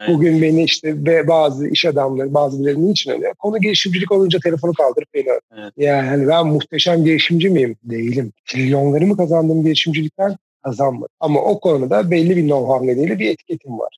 Evet. 0.00 0.10
Bugün 0.10 0.42
beni 0.42 0.64
işte 0.64 1.04
ve 1.04 1.28
bazı 1.28 1.68
iş 1.68 1.84
adamları, 1.84 2.34
bazıları 2.34 2.86
niçin 2.86 3.10
öyle? 3.10 3.32
Konu 3.38 3.60
girişimcilik 3.60 4.12
olunca 4.12 4.38
telefonu 4.40 4.72
kaldırıp 4.72 5.14
beni 5.14 5.28
evet. 5.58 5.72
Yani 5.76 6.08
hani 6.08 6.28
ben 6.28 6.46
muhteşem 6.46 7.04
girişimci 7.04 7.48
miyim? 7.48 7.76
Değilim. 7.82 8.32
Trilyonları 8.46 9.06
mı 9.06 9.16
kazandığım 9.16 9.62
girişimcilikten 9.62 10.36
kazanmadım. 10.64 11.14
Ama 11.20 11.40
o 11.40 11.60
konuda 11.60 12.10
belli 12.10 12.36
bir 12.36 12.42
know-how 12.42 12.86
nedeniyle 12.86 13.18
bir 13.18 13.30
etiketim 13.30 13.78
var. 13.78 13.96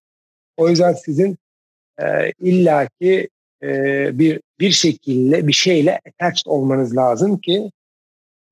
O 0.56 0.68
yüzden 0.68 0.92
sizin 0.92 1.38
e, 2.00 2.32
illaki 2.40 3.28
e, 3.62 3.68
bir 4.18 4.40
bir 4.60 4.70
şekilde 4.70 5.46
bir 5.48 5.52
şeyle 5.52 6.00
attached 6.06 6.46
olmanız 6.46 6.96
lazım 6.96 7.38
ki 7.38 7.70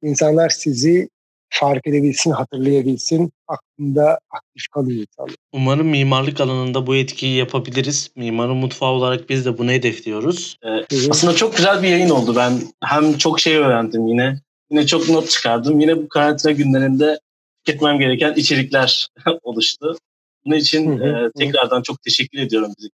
insanlar 0.02 0.48
sizi 0.48 1.08
fark 1.50 1.86
edebilsin, 1.86 2.30
hatırlayabilsin, 2.30 3.32
aklında 3.48 4.18
aktif 4.30 4.68
kalın 4.72 4.90
insanlar. 4.90 5.34
Umarım 5.52 5.86
mimarlık 5.86 6.40
alanında 6.40 6.86
bu 6.86 6.96
etkiyi 6.96 7.36
yapabiliriz. 7.36 8.10
Mimarın 8.16 8.56
mutfağı 8.56 8.90
olarak 8.90 9.28
biz 9.28 9.46
de 9.46 9.58
bunu 9.58 9.70
hedefliyoruz. 9.70 10.56
Ee, 10.62 11.08
aslında 11.10 11.34
çok 11.34 11.56
güzel 11.56 11.82
bir 11.82 11.88
yayın 11.88 12.10
oldu. 12.10 12.36
Ben 12.36 12.52
hem 12.84 13.18
çok 13.18 13.40
şey 13.40 13.56
öğrendim 13.56 14.06
yine. 14.06 14.40
Yine 14.70 14.86
çok 14.86 15.08
not 15.08 15.30
çıkardım. 15.30 15.80
Yine 15.80 15.96
bu 15.96 16.08
karantina 16.08 16.52
günlerinde 16.52 17.18
tüketmem 17.64 17.98
gereken 17.98 18.34
içerikler 18.34 19.08
oluştu. 19.42 19.98
Bunun 20.44 20.56
için 20.56 20.98
hı 20.98 21.04
hı, 21.04 21.26
e, 21.26 21.44
tekrardan 21.44 21.78
hı. 21.78 21.82
çok 21.82 22.02
teşekkür 22.02 22.38
ediyorum 22.38 22.72
bizi 22.78 22.88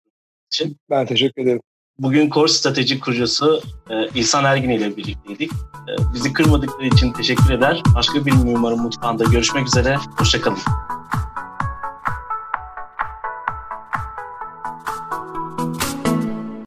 için. 0.52 0.76
Ben 0.90 1.06
teşekkür 1.06 1.42
ederim. 1.42 1.60
Bugün 2.00 2.30
Core 2.30 2.48
Strateji 2.48 3.00
kurucusu 3.00 3.62
e, 3.90 4.08
İhsan 4.14 4.44
Ergin 4.44 4.70
ile 4.70 4.96
birlikteydik. 4.96 5.52
E, 5.52 6.14
bizi 6.14 6.32
kırmadıkları 6.32 6.86
için 6.86 7.12
teşekkür 7.12 7.50
eder. 7.50 7.82
Başka 7.94 8.26
bir 8.26 8.32
mimarın 8.32 8.80
mutfağında 8.80 9.24
görüşmek 9.24 9.66
üzere. 9.66 9.98
Hoşçakalın. 10.16 10.58